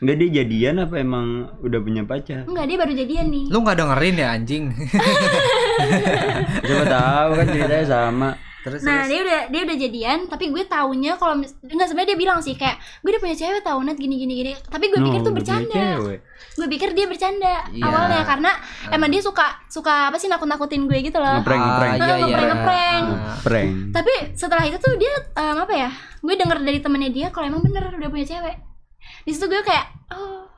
Enggak 0.00 0.16
dia 0.16 0.28
jadian 0.34 0.80
apa 0.80 0.96
emang 0.96 1.26
udah 1.60 1.76
punya 1.78 2.02
pacar? 2.02 2.48
enggak 2.48 2.64
dia 2.64 2.76
baru 2.76 2.92
jadian 2.94 3.26
nih 3.28 3.44
Lu 3.52 3.60
nggak 3.60 3.76
dengerin 3.76 4.16
ya 4.16 4.28
anjing. 4.32 4.64
Coba 6.64 6.84
tahu 6.86 7.28
kan 7.36 7.46
ceritanya 7.46 7.84
sama. 7.86 8.30
Terus 8.60 8.80
nah 8.82 9.02
terus. 9.02 9.08
dia 9.08 9.20
udah 9.22 9.40
dia 9.48 9.60
udah 9.64 9.76
jadian 9.78 10.18
tapi 10.26 10.44
gue 10.48 10.64
taunya 10.64 11.12
kalau 11.16 11.34
enggak 11.40 11.88
sebenarnya 11.88 12.08
dia 12.12 12.18
bilang 12.18 12.38
sih 12.40 12.54
kayak 12.54 12.76
gue 13.00 13.08
udah 13.08 13.22
punya 13.22 13.36
cewek 13.36 13.62
tau 13.62 13.80
Nat 13.80 13.96
gini 13.96 14.16
gini 14.16 14.34
gini 14.36 14.52
tapi 14.68 14.88
gue 14.88 15.00
pikir 15.00 15.20
No, 15.20 15.24
tuh 15.24 15.32
udah 15.32 15.40
punya 15.40 15.56
bercanda 15.64 15.82
gue 16.50 16.68
pikir 16.68 16.88
dia 16.92 17.06
bercanda 17.06 17.54
Iya. 17.70 17.82
awalnya 17.86 18.22
karena 18.26 18.50
emang 18.90 19.08
dia 19.08 19.22
suka 19.22 19.46
suka 19.66 20.12
apa 20.12 20.16
sih 20.18 20.28
nakut 20.28 20.44
nakutin 20.44 20.84
gue 20.84 20.98
gitu 21.00 21.16
loh 21.16 21.40
Ngeprank, 21.40 21.62
ngeprank. 21.62 21.94
Ah, 21.94 21.96
iya, 21.96 22.04
iya. 22.04 22.26
Ngeprank, 22.26 22.48
ngeprank. 22.50 23.04
Ah. 23.08 23.36
Prank. 23.40 23.70
tapi 23.94 24.12
setelah 24.34 24.64
itu 24.66 24.76
tuh 24.76 24.92
dia 24.98 25.12
em, 25.32 25.56
apa 25.56 25.72
ya 25.72 25.90
gue 26.20 26.34
denger 26.36 26.58
dari 26.60 26.78
temennya 26.78 27.10
dia 27.10 27.26
kalau 27.32 27.46
emang 27.48 27.62
bener 27.64 27.88
udah 27.88 28.10
punya 28.10 28.26
cewek 28.26 28.56
di 29.24 29.32
situ 29.32 29.46
gue 29.46 29.62
kayak 29.62 29.86
oh 30.12 30.49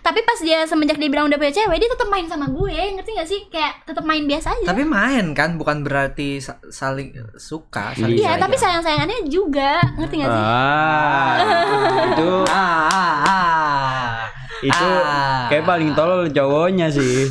tapi 0.00 0.20
pas 0.22 0.38
dia 0.38 0.62
semenjak 0.62 0.94
dia 0.94 1.06
bilang 1.06 1.26
udah 1.26 1.36
punya 1.36 1.52
cewek 1.52 1.76
dia 1.76 1.88
tetap 1.88 2.06
main 2.06 2.24
sama 2.24 2.46
gue 2.46 2.68
ngerti 2.92 3.10
gak 3.12 3.26
sih 3.26 3.40
kayak 3.46 3.82
tetap 3.82 4.02
main 4.02 4.22
biasa 4.22 4.52
aja 4.52 4.66
Tapi 4.66 4.82
main 4.82 5.32
kan 5.32 5.54
bukan 5.54 5.80
berarti 5.80 6.38
sa- 6.38 6.60
saling 6.64 7.10
suka, 7.34 7.92
saling 7.92 8.14
iya 8.14 8.32
sayang. 8.32 8.40
tapi 8.40 8.56
sayang 8.56 8.80
sayangannya 8.80 9.18
juga 9.24 9.78
ngerti 9.94 10.14
gak 10.16 10.28
sih 10.28 10.42
Ah, 10.42 11.34
itu 12.10 12.30
Ah, 12.46 12.88
ah, 12.88 13.16
ah. 13.22 14.16
itu 14.60 14.88
Ah. 15.00 15.46
kayak 15.46 15.64
paling 15.64 15.92
tolol 15.92 16.26
cowoknya 16.26 16.88
sih. 16.88 17.30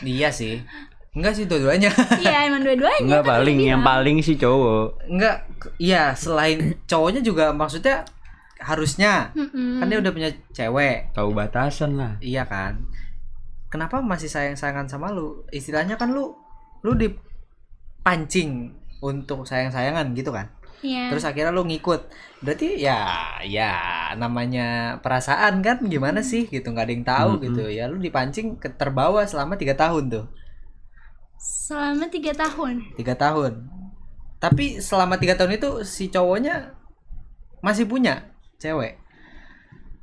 Iya 0.00 0.30
sih. 0.30 0.62
Enggak 1.10 1.32
sih 1.32 1.44
dua-duanya. 1.44 1.90
iya 2.22 2.46
emang 2.46 2.60
dua-duanya 2.60 3.02
Enggak 3.02 3.22
kan 3.24 3.30
paling 3.32 3.58
yang 3.58 3.82
paling 3.82 4.16
sih 4.20 4.36
cowok. 4.36 5.08
Enggak, 5.08 5.48
iya 5.76 6.12
selain 6.14 6.76
cowoknya 6.84 7.18
juga 7.20 7.50
maksudnya 7.50 8.04
harusnya 8.56 9.36
Mm-mm. 9.36 9.80
kan 9.80 9.86
dia 9.88 9.98
udah 10.00 10.12
punya 10.12 10.30
cewek. 10.52 11.12
Tahu 11.12 11.30
batasan 11.36 11.96
lah. 12.00 12.16
Iya 12.20 12.48
kan? 12.48 12.88
Kenapa 13.68 14.00
masih 14.00 14.30
sayang-sayangan 14.30 14.88
sama 14.88 15.12
lu? 15.12 15.44
Istilahnya 15.52 16.00
kan 16.00 16.14
lu 16.14 16.32
lu 16.80 16.92
dipancing 16.96 18.72
untuk 19.02 19.44
sayang-sayangan 19.44 20.16
gitu 20.16 20.32
kan? 20.32 20.48
Iya. 20.80 21.08
Terus 21.12 21.24
akhirnya 21.24 21.52
lu 21.52 21.64
ngikut. 21.68 22.08
Berarti 22.40 22.80
ya 22.80 23.00
ya 23.44 23.72
namanya 24.14 25.00
perasaan 25.00 25.60
kan 25.60 25.80
gimana 25.84 26.20
sih 26.20 26.48
gitu 26.48 26.68
nggak 26.70 26.84
ada 26.86 26.92
yang 26.92 27.04
tahu 27.04 27.30
Mm-mm. 27.36 27.44
gitu. 27.50 27.64
Ya 27.68 27.84
lu 27.88 28.00
dipancing 28.00 28.56
ke 28.56 28.72
terbawa 28.72 29.24
selama 29.28 29.56
tiga 29.56 29.76
tahun 29.76 30.08
tuh. 30.08 30.26
selama 31.36 32.08
tiga 32.10 32.32
tahun 32.32 32.82
Tiga 32.96 33.14
tahun. 33.14 33.68
Tapi 34.40 34.80
selama 34.80 35.20
tiga 35.20 35.36
tahun 35.36 35.56
itu 35.56 35.84
si 35.84 36.08
cowoknya 36.08 36.74
masih 37.60 37.86
punya 37.86 38.35
cewek. 38.56 38.96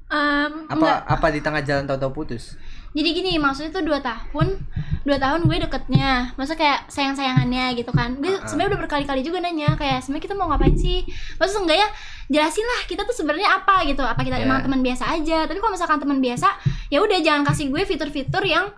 Em, 0.05 0.53
Apa 0.67 0.73
enggak. 0.75 0.99
apa 1.09 1.27
di 1.29 1.39
tengah 1.39 1.61
jalan 1.61 1.85
tahu-tahu 1.85 2.13
putus? 2.15 2.53
jadi 2.93 3.09
gini 3.09 3.41
maksudnya 3.41 3.73
tuh 3.73 3.81
dua 3.81 3.97
tahun 3.97 4.53
dua 5.01 5.17
tahun 5.17 5.49
gue 5.49 5.65
deketnya 5.65 6.29
masa 6.37 6.53
kayak 6.53 6.85
sayang 6.85 7.17
sayangannya 7.17 7.73
gitu 7.73 7.89
kan 7.89 8.13
gue 8.13 8.29
Ah, 8.29 8.37
ah. 8.37 8.45
sebenarnya 8.45 8.69
udah 8.69 8.81
berkali-kali 8.85 9.25
juga 9.25 9.41
nanya 9.41 9.73
kayak 9.73 10.05
sebenarnya 10.05 10.29
kita 10.29 10.35
mau 10.37 10.45
ngapain 10.47 10.77
sih 10.77 11.01
maksudnya 11.33 11.61
enggak 11.65 11.77
ya 11.79 11.87
jelasin 12.29 12.61
lah 12.61 12.81
kita 12.85 13.01
tuh 13.01 13.15
sebenarnya 13.17 13.49
apa 13.51 13.81
gitu 13.83 14.05
apa 14.05 14.21
kita 14.21 14.37
Iya. 14.37 14.45
emang 14.45 14.61
teman 14.61 14.85
biasa 14.85 15.09
aja 15.09 15.37
tapi 15.43 15.57
kalau 15.57 15.73
misalkan 15.73 15.97
teman 15.97 16.21
biasa 16.21 16.47
ya 16.87 17.01
udah 17.01 17.17
jangan 17.17 17.41
kasih 17.43 17.65
gue 17.67 17.81
fitur-fitur 17.81 18.43
yang 18.45 18.69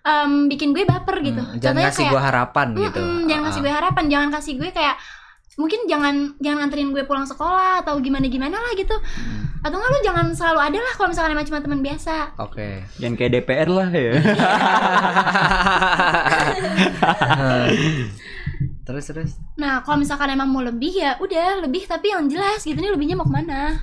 em, 0.00 0.46
bikin 0.46 0.70
gue 0.70 0.86
baper 0.86 1.16
gitu 1.18 1.42
Hmm, 1.42 1.58
jangan 1.58 1.82
ngasih 1.82 2.04
gua 2.06 2.22
harapan 2.22 2.66
gitu. 2.78 3.00
Mm-mm, 3.02 3.26
jangan 3.26 3.42
Ah, 3.42 3.46
kasih 3.50 3.58
ah. 3.58 3.64
gue 3.66 3.72
harapan 3.74 4.04
jangan 4.06 4.28
kasih 4.30 4.52
gue 4.54 4.70
kayak 4.70 4.96
mungkin 5.54 5.86
jangan 5.86 6.14
jangan 6.38 6.58
nganterin 6.60 6.90
gue 6.90 7.02
pulang 7.02 7.22
sekolah 7.22 7.80
atau 7.80 7.94
gimana 7.98 8.26
gimana 8.26 8.54
lah 8.54 8.72
gitu 8.72 8.90
Hmm, 8.94 9.46
atau 9.62 9.76
enggak 9.76 9.90
lu 9.90 10.00
jangan 10.02 10.26
selalu 10.30 10.60
ada 10.60 10.78
lah 10.78 10.92
kalau 10.92 11.08
misalkan 11.08 11.32
emang 11.32 11.46
cuma 11.46 11.58
teman 11.58 11.80
biasa 11.80 12.14
Oke. 12.38 12.82
Jangan 12.96 13.14
kayak 13.14 13.32
DPR 13.34 13.68
lah 13.68 13.88
ya. 13.88 14.12
terus 18.84 19.04
terus. 19.06 19.30
Nah, 19.54 19.80
kalau 19.80 19.96
misalkan 19.96 20.28
emang 20.28 20.46
mau 20.46 20.60
lebih 20.60 20.92
ya 20.94 21.16
udah 21.16 21.62
lebih 21.62 21.86
tapi 21.86 22.10
yang 22.10 22.28
jelas 22.28 22.60
gitu 22.60 22.76
nih 22.76 22.92
lebihnya 22.92 23.16
mau 23.16 23.24
ke 23.24 23.32
mana? 23.32 23.80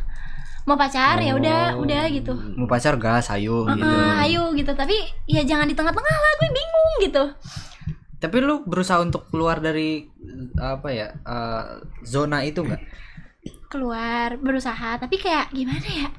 Mau 0.63 0.77
pacar 0.77 1.17
ya 1.17 1.33
udah 1.33 1.73
Oh. 1.73 1.81
udah 1.81 2.03
gitu. 2.07 2.33
Mau 2.53 2.69
pacar 2.69 2.93
gas 2.95 3.33
ayo 3.33 3.65
gitu. 3.65 3.81
Heeh, 3.81 4.11
ayo 4.29 4.53
gitu 4.53 4.71
tapi 4.71 4.93
ya 5.25 5.41
jangan 5.41 5.65
di 5.65 5.73
tengah-tengah 5.73 6.15
lah 6.15 6.31
gue 6.37 6.49
bingung 6.51 6.91
gitu. 7.01 7.23
Tapi 8.21 8.35
lu 8.37 8.61
berusaha 8.61 9.01
untuk 9.01 9.25
keluar 9.33 9.57
dari 9.57 10.05
apa 10.57 10.87
ya 10.91 11.07
eh, 11.13 11.63
zona 12.05 12.45
itu 12.45 12.61
enggak? 12.65 12.81
Keluar 13.71 14.35
berusaha 14.37 14.99
tapi 14.99 15.17
kayak 15.17 15.49
gimana 15.55 15.87
ya? 15.87 16.09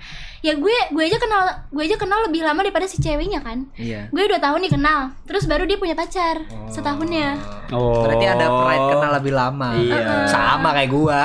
Ya 0.43 0.53
gue 0.59 0.77
gue 0.91 1.03
aja 1.07 1.23
kenal 1.23 1.47
gue 1.71 1.83
aja 1.87 1.95
kenal 1.95 2.27
lebih 2.27 2.43
lama 2.43 2.67
daripada 2.67 2.89
si 2.89 2.99
ceweknya 2.99 3.45
kan. 3.45 3.69
Iya. 3.79 4.11
Gue 4.11 4.27
dua 4.27 4.43
tahun 4.43 4.67
nih 4.67 4.73
kenal, 4.75 5.15
terus 5.29 5.47
baru 5.47 5.69
dia 5.69 5.79
punya 5.79 5.95
pacar 5.95 6.43
setahunnya. 6.67 7.39
Oh. 7.71 8.03
Berarti 8.03 8.27
ada 8.27 8.47
pride 8.51 8.87
kenal 8.91 9.13
lebih 9.23 9.33
lama. 9.37 9.69
Iya. 9.79 10.27
Sama 10.27 10.75
kayak 10.75 10.91
gua. 10.91 11.21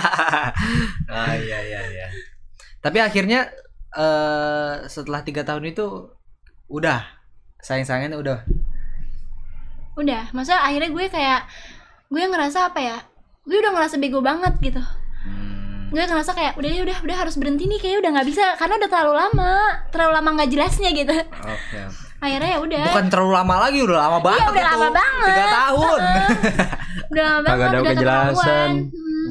ah 1.12 1.34
iya 1.36 1.58
iya 1.60 1.80
iya. 1.92 2.06
Tapi 2.80 2.98
akhirnya 3.04 3.52
eh 3.92 4.74
setelah 4.88 5.20
tiga 5.20 5.44
tahun 5.44 5.68
itu 5.76 6.08
udah 6.72 7.04
sayang-sayangannya 7.62 8.18
udah. 8.18 8.38
Udah, 9.92 10.32
masa 10.32 10.64
akhirnya 10.64 10.88
gue 10.88 11.04
kayak 11.12 11.44
gue 12.12 12.22
ngerasa 12.22 12.68
apa 12.68 12.78
ya? 12.78 12.98
Gue 13.42 13.56
udah 13.58 13.72
ngerasa 13.72 13.96
bego 13.96 14.20
banget 14.20 14.52
gitu. 14.60 14.78
Hmm, 14.78 15.88
gue 15.88 15.98
ngerasa 15.98 16.30
kayak 16.30 16.52
udah 16.54 16.68
ya 16.68 16.82
udah 16.82 16.98
udah 17.00 17.16
harus 17.16 17.34
berhenti 17.34 17.64
nih 17.64 17.78
kayak 17.78 17.98
udah 17.98 18.10
nggak 18.12 18.28
bisa 18.28 18.44
karena 18.54 18.74
udah 18.76 18.88
terlalu 18.88 19.14
lama 19.14 19.52
terlalu 19.88 20.12
lama 20.12 20.28
nggak 20.34 20.50
jelasnya 20.50 20.90
gitu 20.90 21.14
Oke. 21.42 21.78
akhirnya 22.18 22.50
ya 22.54 22.58
udah 22.58 22.84
Bukan 22.90 23.06
terlalu 23.06 23.32
lama 23.32 23.54
lagi, 23.60 23.78
udah 23.80 23.98
lama 23.98 24.18
banget 24.20 24.40
Iya, 24.40 24.48
udah 24.48 24.62
itu. 24.62 24.72
lama 24.72 24.88
banget. 24.90 25.26
Tiga 25.26 25.46
tahun. 25.48 26.00
udah 27.12 27.22
lama 27.22 27.40
banget 27.40 27.60
ada 27.62 27.78
udah 27.78 27.92
kejelasan. 27.92 28.70
Hmm. 28.88 29.30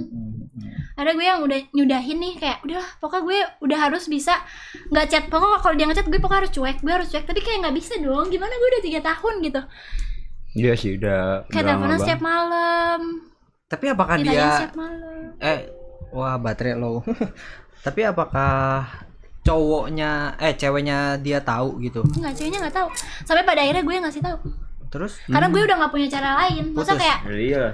akhirnya 0.91 1.13
gue 1.17 1.25
yang 1.25 1.41
udah 1.41 1.59
nyudahin 1.73 2.17
nih 2.19 2.33
kayak 2.37 2.57
udah 2.61 2.83
pokoknya 2.99 3.23
gue 3.25 3.37
udah 3.65 3.77
harus 3.79 4.03
bisa 4.05 4.37
nggak 4.87 5.05
chat 5.07 5.23
pokoknya 5.27 5.57
kalau 5.59 5.73
dia 5.73 5.85
ngechat 5.89 6.05
gue 6.05 6.19
pokoknya 6.21 6.39
harus 6.45 6.53
cuek 6.53 6.77
gue 6.77 6.93
harus 6.93 7.07
cuek 7.09 7.25
tapi 7.25 7.41
kayak 7.41 7.57
nggak 7.65 7.75
bisa 7.75 7.97
dong 7.97 8.29
gimana 8.29 8.53
gue 8.53 8.69
udah 8.69 8.83
tiga 8.85 8.99
tahun 9.01 9.33
gitu 9.41 9.61
Iya 10.51 10.73
sih 10.75 10.99
udah 10.99 11.47
kayak 11.47 11.63
teleponan 11.63 11.97
setiap 11.97 12.21
malam 12.21 12.99
Tapi 13.65 13.85
apakah 13.87 14.15
ditanya 14.19 14.35
dia 14.35 14.47
setiap 14.59 14.75
malam 14.75 15.19
eh 15.39 15.59
wah 16.11 16.35
baterai 16.35 16.75
low. 16.75 16.99
Tapi 17.85 18.01
apakah 18.03 18.83
cowoknya 19.41 20.37
eh 20.37 20.53
ceweknya 20.53 21.17
dia 21.17 21.41
tahu 21.41 21.81
gitu. 21.81 22.05
nggak 22.05 22.33
ceweknya 22.35 22.59
nggak 22.61 22.75
tahu 22.77 22.87
sampai 23.25 23.41
pada 23.41 23.65
akhirnya 23.65 23.81
gue 23.81 23.95
ngasih 24.05 24.21
tahu 24.21 24.37
Terus 24.91 25.17
karena 25.25 25.47
gue 25.49 25.61
udah 25.65 25.75
nggak 25.81 25.93
punya 25.95 26.07
cara 26.11 26.29
lain 26.45 26.63
masa 26.75 26.93
Putus. 26.93 27.01
kayak 27.01 27.19
Iya. 27.25 27.65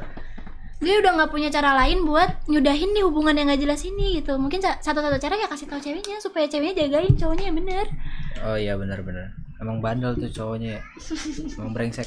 gue 0.77 0.95
udah 1.01 1.11
nggak 1.17 1.31
punya 1.33 1.49
cara 1.49 1.73
lain 1.75 2.05
buat 2.05 2.29
nyudahin 2.45 2.93
nih 2.93 3.03
hubungan 3.03 3.33
yang 3.35 3.49
nggak 3.49 3.61
jelas 3.65 3.81
ini 3.83 4.21
gitu 4.21 4.37
mungkin 4.37 4.61
satu-satu 4.61 5.17
cara 5.17 5.33
ya 5.35 5.49
kasih 5.49 5.65
tahu 5.67 5.81
ceweknya 5.81 6.21
supaya 6.21 6.45
ceweknya 6.45 6.85
jagain 6.85 7.17
cowoknya 7.17 7.45
yang 7.49 7.57
bener 7.57 7.85
Oh 8.45 8.53
iya 8.53 8.77
benar-benar. 8.77 9.33
Emang 9.57 9.81
bandel 9.81 10.13
tuh 10.13 10.29
cowoknya 10.29 10.77
ya. 10.77 10.81
Emang 11.57 11.73
brengsek. 11.73 12.05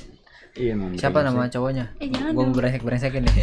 Iya 0.52 0.70
emang 0.74 0.90
Siapa 0.94 1.20
brengsek. 1.20 1.30
nama 1.32 1.42
cowoknya? 1.48 1.84
eh 1.96 2.08
jangan 2.10 2.30
Gua 2.32 2.42
dong 2.42 2.52
brengsek 2.52 2.82
brengsekin 2.82 3.22
nih. 3.22 3.36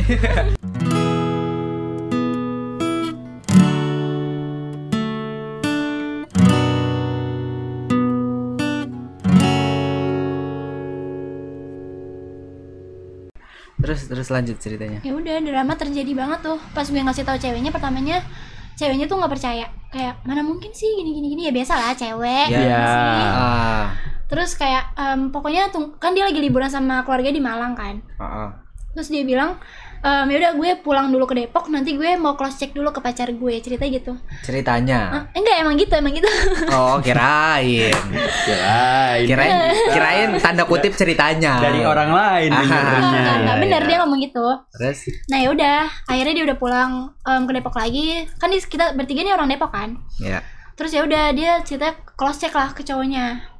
terus 13.77 14.09
terus 14.09 14.27
lanjut 14.27 14.57
ceritanya. 14.57 14.99
ya 14.99 15.13
udah 15.13 15.37
drama 15.39 15.77
terjadi 15.77 16.09
banget 16.11 16.39
tuh 16.41 16.57
pas 16.73 16.81
gue 16.83 16.97
ngasih 16.97 17.21
tahu 17.21 17.37
ceweknya 17.37 17.69
pertamanya 17.69 18.25
ceweknya 18.73 19.05
tuh 19.05 19.21
nggak 19.21 19.29
percaya 19.29 19.69
kayak 19.87 20.17
mana 20.25 20.41
mungkin 20.41 20.73
sih 20.73 20.89
gini 20.91 21.13
gini 21.13 21.27
gini 21.29 21.41
ya 21.45 21.53
biasa 21.53 21.73
lah 21.75 21.93
cewek 21.93 22.47
Ya. 22.49 22.57
gimana 22.57 22.87
sih? 22.89 24.16
Terus 24.27 24.53
kayak 24.53 24.91
em, 24.93 25.29
pokoknya 25.29 25.69
tung- 25.69 25.95
kan 25.95 26.11
dia 26.11 26.21
lagi 26.21 26.37
liburan 26.37 26.67
sama 26.67 27.01
keluarga 27.01 27.29
di 27.29 27.39
Malang 27.39 27.73
kan 27.73 27.95
ah, 28.13 28.23
ah. 28.43 28.49
terus 28.89 29.07
dia 29.07 29.21
bilang 29.21 29.55
em, 29.99 30.25
ya 30.25 30.35
udah 30.37 30.51
gue 30.53 30.69
pulang 30.81 31.07
dulu 31.07 31.23
ke 31.23 31.35
Depok 31.37 31.67
nanti 31.67 31.93
gue 31.93 32.13
mau 32.13 32.33
cross 32.33 32.55
check 32.55 32.71
dulu 32.71 32.89
ke 32.89 32.99
pacar 32.99 33.29
gue 33.29 33.53
cerita 33.57 33.85
gitu 33.85 34.19
Ceritanya. 34.41 34.99
Ah, 35.09 35.23
enggak 35.31 35.55
emang 35.59 35.75
gitu 35.75 35.93
emang 35.93 36.11
gitu 36.11 36.27
Oh, 36.73 36.99
kirain. 36.99 37.95
Kirain. 38.43 39.23
Kirain 39.23 39.55
kirain 39.87 40.29
tanda 40.37 40.63
kutip 40.63 40.91
ceritanya. 40.91 41.57
dari 41.57 41.81
orang 41.81 42.09
lain 42.09 42.49
Ah. 42.49 42.59
enggak, 42.59 42.81
enggak, 42.83 43.35
enggak, 43.37 43.57
bener 43.59 43.81
Ya. 43.81 43.87
dia 43.87 43.97
ngomong 44.01 44.19
gitu 44.19 44.45
Terus 44.71 44.97
nah 45.27 45.37
ya 45.37 45.49
udah 45.49 45.77
akhirnya 46.03 46.33
dia 46.33 46.45
udah 46.45 46.57
pulang 46.57 46.91
em, 47.21 47.41
ke 47.43 47.51
Depok 47.53 47.75
lagi 47.75 48.07
kan 48.35 48.51
kita 48.51 48.91
bertiga 48.91 49.21
nih 49.21 49.31
orang 49.31 49.47
Depok 49.47 49.71
kan 49.71 49.95
ya. 50.17 50.43
terus 50.73 50.91
ya 50.91 51.01
udah 51.01 51.31
dia 51.31 51.61
cerita 51.61 51.89
cross 52.11 52.37
check 52.37 52.51
lah 52.51 52.69
ke 52.69 52.81
cowoknya 52.81 53.55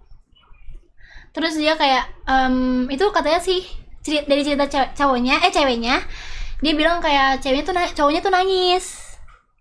terus 1.38 1.54
dia 1.54 1.74
kayak 1.74 2.04
em, 2.26 2.56
itu 2.88 3.06
katanya 3.08 3.38
sih 3.40 3.62
ceri- 4.00 4.26
dari 4.26 4.42
cerita 4.42 4.66
cowoknya 4.92 5.40
eh 5.40 5.50
ceweknya 5.50 6.02
dia 6.58 6.74
bilang 6.74 6.98
kayak 6.98 7.38
ceweknya 7.38 7.64
tuh 7.64 7.74
cowoknya 7.96 8.20
tuh 8.20 8.34
nangis 8.34 9.06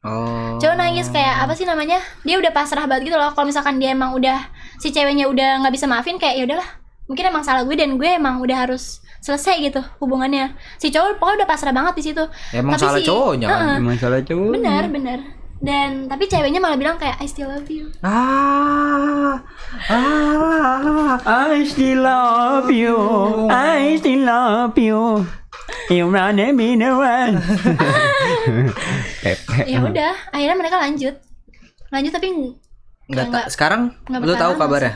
Oh. 0.01 0.55
cowok 0.57 0.77
nangis 0.77 1.11
kayak 1.11 1.43
apa 1.43 1.53
sih 1.53 1.67
namanya 1.67 1.99
dia 2.23 2.37
udah 2.37 2.49
pasrah 2.49 2.87
banget 2.87 3.11
gitu 3.11 3.17
loh 3.17 3.27
kalau 3.29 3.43
misalkan 3.45 3.77
dia 3.77 3.91
emang 3.91 4.15
udah 4.15 4.39
si 4.79 4.89
ceweknya 4.89 5.27
udah 5.27 5.61
nggak 5.61 5.73
bisa 5.73 5.85
maafin 5.85 6.15
kayak 6.15 6.39
ya 6.39 6.45
udahlah 6.47 6.69
mungkin 7.05 7.27
emang 7.27 7.43
salah 7.43 7.63
gue 7.63 7.75
dan 7.75 7.95
gue 7.95 8.07
emang 8.09 8.39
udah 8.39 8.55
harus 8.57 9.03
selesai 9.19 9.59
gitu 9.61 9.83
hubungannya 9.99 10.55
si 10.77 10.89
cowok 10.89 11.19
pokoknya 11.19 11.37
udah 11.43 11.49
pasrah 11.49 11.75
banget 11.75 11.95
di 11.97 12.05
situ 12.05 12.23
emang 12.53 12.73
Tapi 12.73 12.83
salah 12.85 13.01
si- 13.03 13.09
cowoknya 13.09 13.47
kan. 13.47 13.59
Heeh. 13.59 13.77
Emang 13.77 13.97
salah 13.99 14.21
cowok. 14.23 14.51
benar 14.53 14.83
benar 14.87 15.19
dan 15.59 16.05
tapi 16.07 16.27
ceweknya 16.27 16.59
malah 16.59 16.77
bilang 16.77 16.97
kayak 16.97 17.17
I 17.17 17.27
still 17.27 17.49
love 17.49 17.67
you 17.67 17.89
Ah. 18.01 19.41
Ah. 19.89 21.17
I 21.23 21.65
still 21.65 22.01
love 22.01 22.69
you. 22.69 22.97
I 23.49 23.97
still 23.97 24.23
love 24.23 24.77
you. 24.77 25.25
You 25.89 26.07
run 26.07 26.39
me 26.53 26.75
the 26.75 26.91
one. 26.91 27.35
Ya 29.67 29.83
udah 29.83 30.13
akhirnya 30.31 30.57
mereka 30.57 30.77
lanjut 30.79 31.15
lanjut 31.89 32.13
tapi 32.13 32.29
Enggak 32.31 32.55
Nggak- 33.07 33.31
ta- 33.33 33.51
sekarang 33.51 33.83
nggak 34.05 34.21
lu 34.21 34.35
tahu 34.35 34.53
kabarnya? 34.57 34.95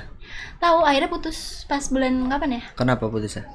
tahu 0.59 0.79
akhirnya 0.83 1.09
putus 1.09 1.64
pas 1.64 1.83
bulan 1.88 2.27
kapan 2.29 2.59
ya 2.59 2.62
Kenapa 2.75 3.07
putusnya? 3.07 3.46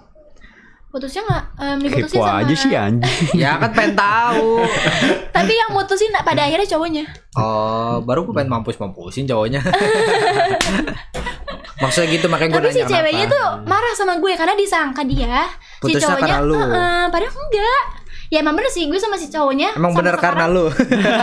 Putusnya 0.95 1.27
nggak 1.27 1.43
em, 1.59 1.77
diputusin 1.83 2.15
Kepo 2.15 2.23
sama 2.23 2.39
aja 2.39 2.55
sih 2.55 2.71
anjing. 2.71 3.27
ya 3.43 3.59
kan 3.59 3.69
pengen 3.75 3.99
tahu. 3.99 4.63
tapi 5.35 5.51
yang 5.51 5.75
mutusin 5.75 6.15
pada 6.15 6.47
akhirnya 6.47 6.63
cowoknya 6.65 7.03
Oh, 7.35 7.99
baru 7.99 8.23
gue 8.23 8.31
pengen 8.31 8.47
mampus-mampusin 8.49 9.27
cowoknya. 9.27 9.59
Maksudnya 11.75 12.07
gitu 12.09 12.25
makanya 12.31 12.55
gue 12.55 12.61
tapi 12.61 12.71
nanya 12.71 12.87
si 12.87 12.93
ceweknya 12.95 13.25
kenapa. 13.27 13.35
tuh 13.35 13.47
marah 13.67 13.93
sama 13.93 14.13
gue 14.15 14.31
karena 14.33 14.55
disangka 14.55 15.03
dia 15.03 15.43
si 15.43 15.83
Putusnya 15.83 16.07
cowoknya 16.07 16.35
karena 16.39 16.47
lu. 16.47 16.55
"Eh-eh," 16.55 17.03
padahal 17.11 17.35
enggak 17.35 17.83
ya 18.35 18.43
emang 18.43 18.51
bener 18.53 18.67
sih 18.67 18.83
gue 18.85 18.99
sama 18.99 19.15
si 19.15 19.27
cowoknya 19.27 19.71
Emang 19.73 19.89
sama 19.89 19.99
bener 20.01 20.15
karena 20.17 20.43
sekarang- 20.43 20.51
lu. 20.51 20.65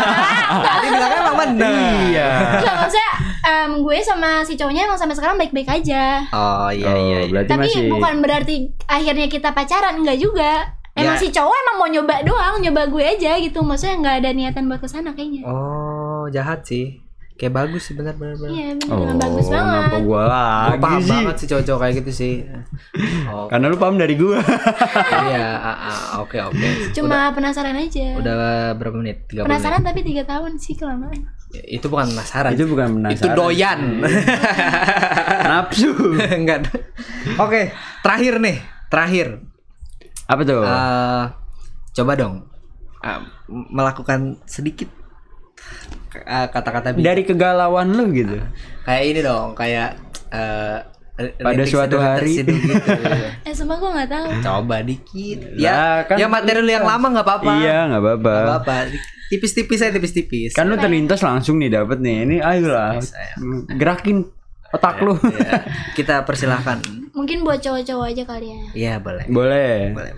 Tadi 0.64 0.86
bilangnya 0.88 1.18
emang 1.20 1.36
bener. 1.38 1.72
Iya. 2.08 2.30
Maksudnya 2.78 3.10
em, 3.42 3.70
gue 3.78 3.96
sama 4.00 4.30
si 4.40 4.54
cowoknya 4.54 4.82
emang 4.86 4.96
sampai 4.96 5.12
sekarang 5.12 5.36
baik-baik 5.36 5.68
aja 5.68 6.24
Oh 6.30 6.68
iya 6.68 6.88
Oh, 6.88 6.96
iya. 6.96 7.18
iya. 7.22 7.40
tapi 7.44 7.68
masih 7.68 7.90
bukan 7.90 8.14
berarti 8.18 8.54
akhirnya 8.86 9.26
kita 9.26 9.52
pacaran 9.52 9.98
enggak 9.98 10.16
juga 10.16 10.64
emang 10.92 11.14
Ya. 11.14 11.20
si 11.20 11.28
cowok 11.28 11.52
emang 11.58 11.76
mau 11.76 11.88
nyoba 11.90 12.14
doang 12.22 12.56
nyoba 12.58 12.86
gue 12.86 13.04
aja 13.10 13.36
gitu 13.36 13.60
maksudnya 13.60 13.96
nggak 13.98 14.16
ada 14.18 14.30
niatan 14.30 14.64
buat 14.66 14.78
ke 14.78 14.86
sana 14.86 15.12
kayaknya 15.12 15.44
Oh, 15.44 16.24
jahat 16.28 16.64
sih. 16.64 17.01
Kayak 17.32 17.52
bagus 17.58 17.82
sih 17.84 17.94
benar-benar. 17.94 18.38
iya 18.46 18.76
bener 18.76 18.92
Oh, 18.92 19.18
bagus 19.18 19.46
banget 19.48 19.72
Kenapa 19.82 19.98
gua 20.00 20.22
lagi 20.24 20.78
paham 20.78 21.00
sih? 21.00 21.10
banget 21.10 21.34
sih 21.34 21.46
cowok-cowok 21.50 21.80
kayak 21.80 21.94
gitu 21.98 22.12
sih. 22.12 22.34
Oh, 23.32 23.48
Karena 23.48 23.66
lu 23.66 23.76
paham 23.76 23.96
dari 23.96 24.14
gua. 24.14 24.38
iya, 25.32 25.48
ah, 25.56 25.78
ah, 25.88 26.00
oke 26.20 26.36
oke. 26.38 26.68
cuma 26.92 27.32
penasaran 27.32 27.72
aja 27.74 28.14
Udah 28.14 28.34
berapa 28.76 28.94
menit? 28.94 29.24
30 29.26 29.42
penasaran 29.42 29.80
menit. 29.80 29.88
tapi 29.88 30.00
tiga 30.04 30.22
tahun 30.22 30.52
sih 30.60 30.76
kelamaan 30.76 31.18
Itu 31.52 31.88
bukan 31.88 32.12
penasaran. 32.12 32.50
Itu 32.52 32.64
bukan 32.64 32.88
penasaran. 33.00 33.16
Itu 33.16 33.28
doyan. 33.32 33.80
Nafsu. 35.50 35.90
Enggak. 36.16 36.68
Oke, 37.36 37.72
terakhir 38.00 38.38
nih, 38.38 38.56
terakhir. 38.88 39.26
Apa 40.24 40.42
tuh? 40.44 40.62
Eh, 40.62 41.24
coba 41.92 42.12
dong 42.14 42.34
eh, 43.02 43.20
melakukan 43.68 44.40
sedikit 44.46 44.88
kata-kata 46.46 46.92
bijak. 46.92 47.04
dari 47.04 47.22
kegalauan 47.22 47.88
lu 47.90 48.10
gitu. 48.10 48.36
kayak 48.82 49.02
ini 49.06 49.20
dong, 49.20 49.52
kayak 49.52 49.96
eh, 50.28 50.78
Pada 51.38 51.62
suatu 51.62 51.96
hari. 51.96 52.40
gitu. 52.40 52.50
eh 53.46 53.52
sumpah 53.52 53.76
gue 53.76 53.90
nggak 53.92 54.10
tahu 54.10 54.26
Coba 54.40 54.80
dikit. 54.80 55.38
Ya, 55.54 56.02
kan 56.02 56.16
ya 56.16 56.26
material 56.26 56.64
yang 56.64 56.82
lama 56.82 57.06
nggak 57.10 57.22
apa-apa. 57.22 57.52
Iya, 57.54 57.78
nggak 57.86 58.02
apa-apa. 58.02 58.32
Nggak 58.34 58.48
apa-apa. 58.58 58.76
Tipis-tipis 59.28 59.80
aja 59.80 59.92
tipis-tipis. 59.92 60.52
Kan 60.52 60.66
lu 60.66 60.76
terlintas 60.76 61.20
langsung 61.20 61.56
nih 61.56 61.68
dapet 61.70 61.98
nih. 61.98 62.24
Ini 62.24 62.36
ayolah. 62.38 62.96
Saya. 62.98 63.32
Gerakin 63.70 64.24
otak 64.70 65.00
lu. 65.00 65.14
Ya, 65.16 65.62
kita 65.92 66.20
persilahkan. 66.22 66.80
mungkin 67.12 67.44
buat 67.44 67.60
cowok-cowok 67.60 68.06
aja 68.08 68.24
kali 68.24 68.46
ya 68.48 68.60
Iya, 68.72 68.94
boleh. 68.98 69.24
Boleh. 69.28 69.92
Boleh. 69.92 70.12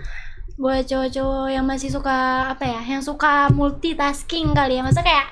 buat 0.55 0.87
cowok-cowok 0.87 1.51
yang 1.51 1.67
masih 1.67 1.91
suka 1.91 2.15
apa 2.49 2.63
ya 2.63 2.79
yang 2.87 3.03
suka 3.03 3.51
multitasking 3.51 4.55
kali 4.55 4.79
ya 4.79 4.81
masa 4.81 5.03
kayak 5.03 5.27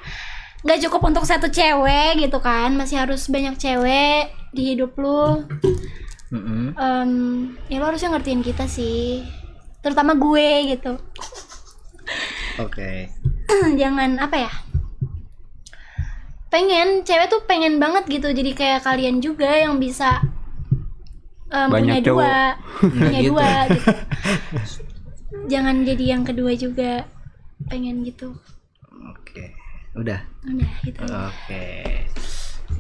nggak 0.63 0.79
cukup 0.81 1.01
untuk 1.05 1.23
satu 1.23 1.47
cewek 1.47 2.19
gitu 2.19 2.39
kan 2.39 2.71
masih 2.73 2.97
harus 2.97 3.27
banyak 3.27 3.55
cewek 3.55 4.31
di 4.49 4.73
hidup 4.73 4.95
lu 4.95 5.43
Mm-mm. 6.31 6.73
Em, 6.73 7.11
ya 7.67 7.77
lo 7.77 7.85
harusnya 7.85 8.09
ngertiin 8.09 8.41
kita 8.41 8.65
sih 8.65 9.21
terutama 9.79 10.15
gue 10.15 10.47
gitu 10.71 10.95
Oke. 12.57 13.11
jangan 13.81 14.17
apa 14.17 14.37
ya 14.39 14.51
pengen 16.47 17.01
cewek 17.01 17.27
tuh 17.27 17.41
pengen 17.43 17.77
banget 17.77 18.05
gitu 18.07 18.29
jadi 18.29 18.51
kayak 18.53 18.79
kalian 18.81 19.19
juga 19.19 19.49
yang 19.51 19.77
bisa 19.77 20.21
em, 21.49 21.67
punya 21.67 21.97
Banyak 21.97 22.05
cowok. 22.05 22.21
dua 22.23 22.35
punya 22.79 23.19
gitu. 23.19 23.29
dua 23.33 23.49
gitu. 23.67 23.91
jangan 25.51 25.75
jadi 25.83 26.05
yang 26.07 26.23
kedua 26.23 26.51
juga 26.55 26.91
pengen 27.67 28.05
gitu 28.05 28.37
Oke. 29.11 29.49
Udah. 29.93 30.19
udah 30.43 30.71
gitu 30.81 31.01
Oke. 31.05 31.65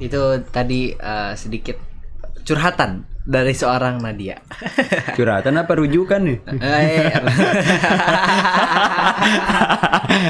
Itu 0.01 0.21
tadi 0.49 0.89
eh, 0.91 1.33
sedikit 1.37 1.77
curhatan 2.43 3.05
dari 3.23 3.55
seorang 3.55 4.03
Nadia. 4.03 4.35
Curhatan 5.17 5.55
apa 5.55 5.79
rujukan 5.79 6.19
nih? 6.27 6.39
Eh, 6.59 6.59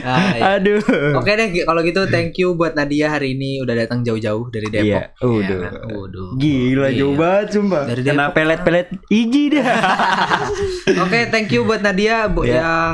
ah, 0.06 0.30
iya. 0.38 0.62
Aduh. 0.62 0.78
Oke 1.18 1.34
deh, 1.34 1.50
kalau 1.66 1.82
gitu 1.82 2.06
thank 2.06 2.38
you 2.38 2.54
buat 2.54 2.78
Nadia 2.78 3.10
hari 3.10 3.34
ini 3.34 3.66
udah 3.66 3.74
datang 3.74 4.06
jauh-jauh 4.06 4.46
dari 4.54 4.70
Depok. 4.70 4.86
Iya, 4.86 5.02
udah. 5.26 5.58
Iya 5.58 5.70
kan? 5.74 5.90
Waduh. 5.90 6.30
Gila 6.38 6.88
Iya. 6.94 6.98
jauh 7.02 7.16
banget 7.18 7.48
sumpah. 7.58 7.84
Dari 7.90 8.02
Kena 8.06 8.30
pelet-pelet 8.30 8.88
iji 9.10 9.44
dah. 9.58 9.66
Oke, 11.08 11.20
thank 11.34 11.50
you 11.50 11.66
buat 11.66 11.82
Nadia 11.82 12.30
bu 12.30 12.46
Iya. 12.46 12.62
yang 12.62 12.94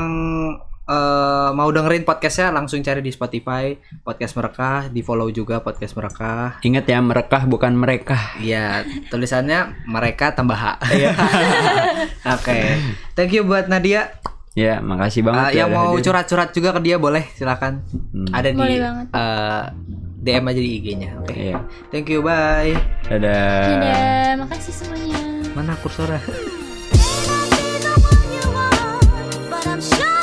eh, 0.90 1.50
mau 1.54 1.70
dengerin 1.70 2.02
podcastnya 2.02 2.50
langsung 2.50 2.82
cari 2.82 2.98
di 2.98 3.14
Spotify 3.14 3.70
podcast 4.02 4.34
merekah, 4.34 4.90
di 4.90 5.00
follow 5.00 5.30
juga 5.30 5.62
podcast 5.62 5.94
merekah. 5.94 6.58
Ingat 6.60 6.84
ya 6.84 6.98
merekah 6.98 7.46
bukan 7.46 7.78
mereka. 7.78 8.34
Iya, 8.42 8.82
tulisannya 9.06 9.86
mereka 9.86 10.34
tambah 10.34 10.58
H. 10.58 10.66
Oke, 12.36 12.58
thank 13.14 13.30
you 13.30 13.46
buat 13.46 13.70
Nadia. 13.70 14.18
Ya, 14.58 14.82
makasih 14.82 15.22
banget. 15.22 15.54
Eh, 15.54 15.62
yang 15.62 15.70
ya, 15.70 15.78
mau 15.78 15.94
curhat-curhat 15.94 16.50
juga 16.50 16.74
ke 16.74 16.80
dia 16.82 16.98
boleh, 16.98 17.22
silakan. 17.38 17.86
Hmm. 18.10 18.34
Ada 18.34 18.50
di 18.50 18.58
Boleh 18.58 18.82
banget. 18.82 19.06
eh, 19.14 19.64
DM 20.20 20.44
aja 20.50 20.60
di 20.60 20.70
IG-nya. 20.76 21.10
Oke. 21.22 21.32
Iya. 21.32 21.58
Thank 21.88 22.10
you, 22.10 22.20
bye. 22.20 22.74
Dadah. 23.06 23.78
dadah 23.78 24.42
makasih 24.42 24.74
semuanya 24.74 25.16
Mana 25.54 25.72
kursornya? 25.78 26.18
But 29.48 29.64
I'm 29.70 29.80
sure 29.80 30.19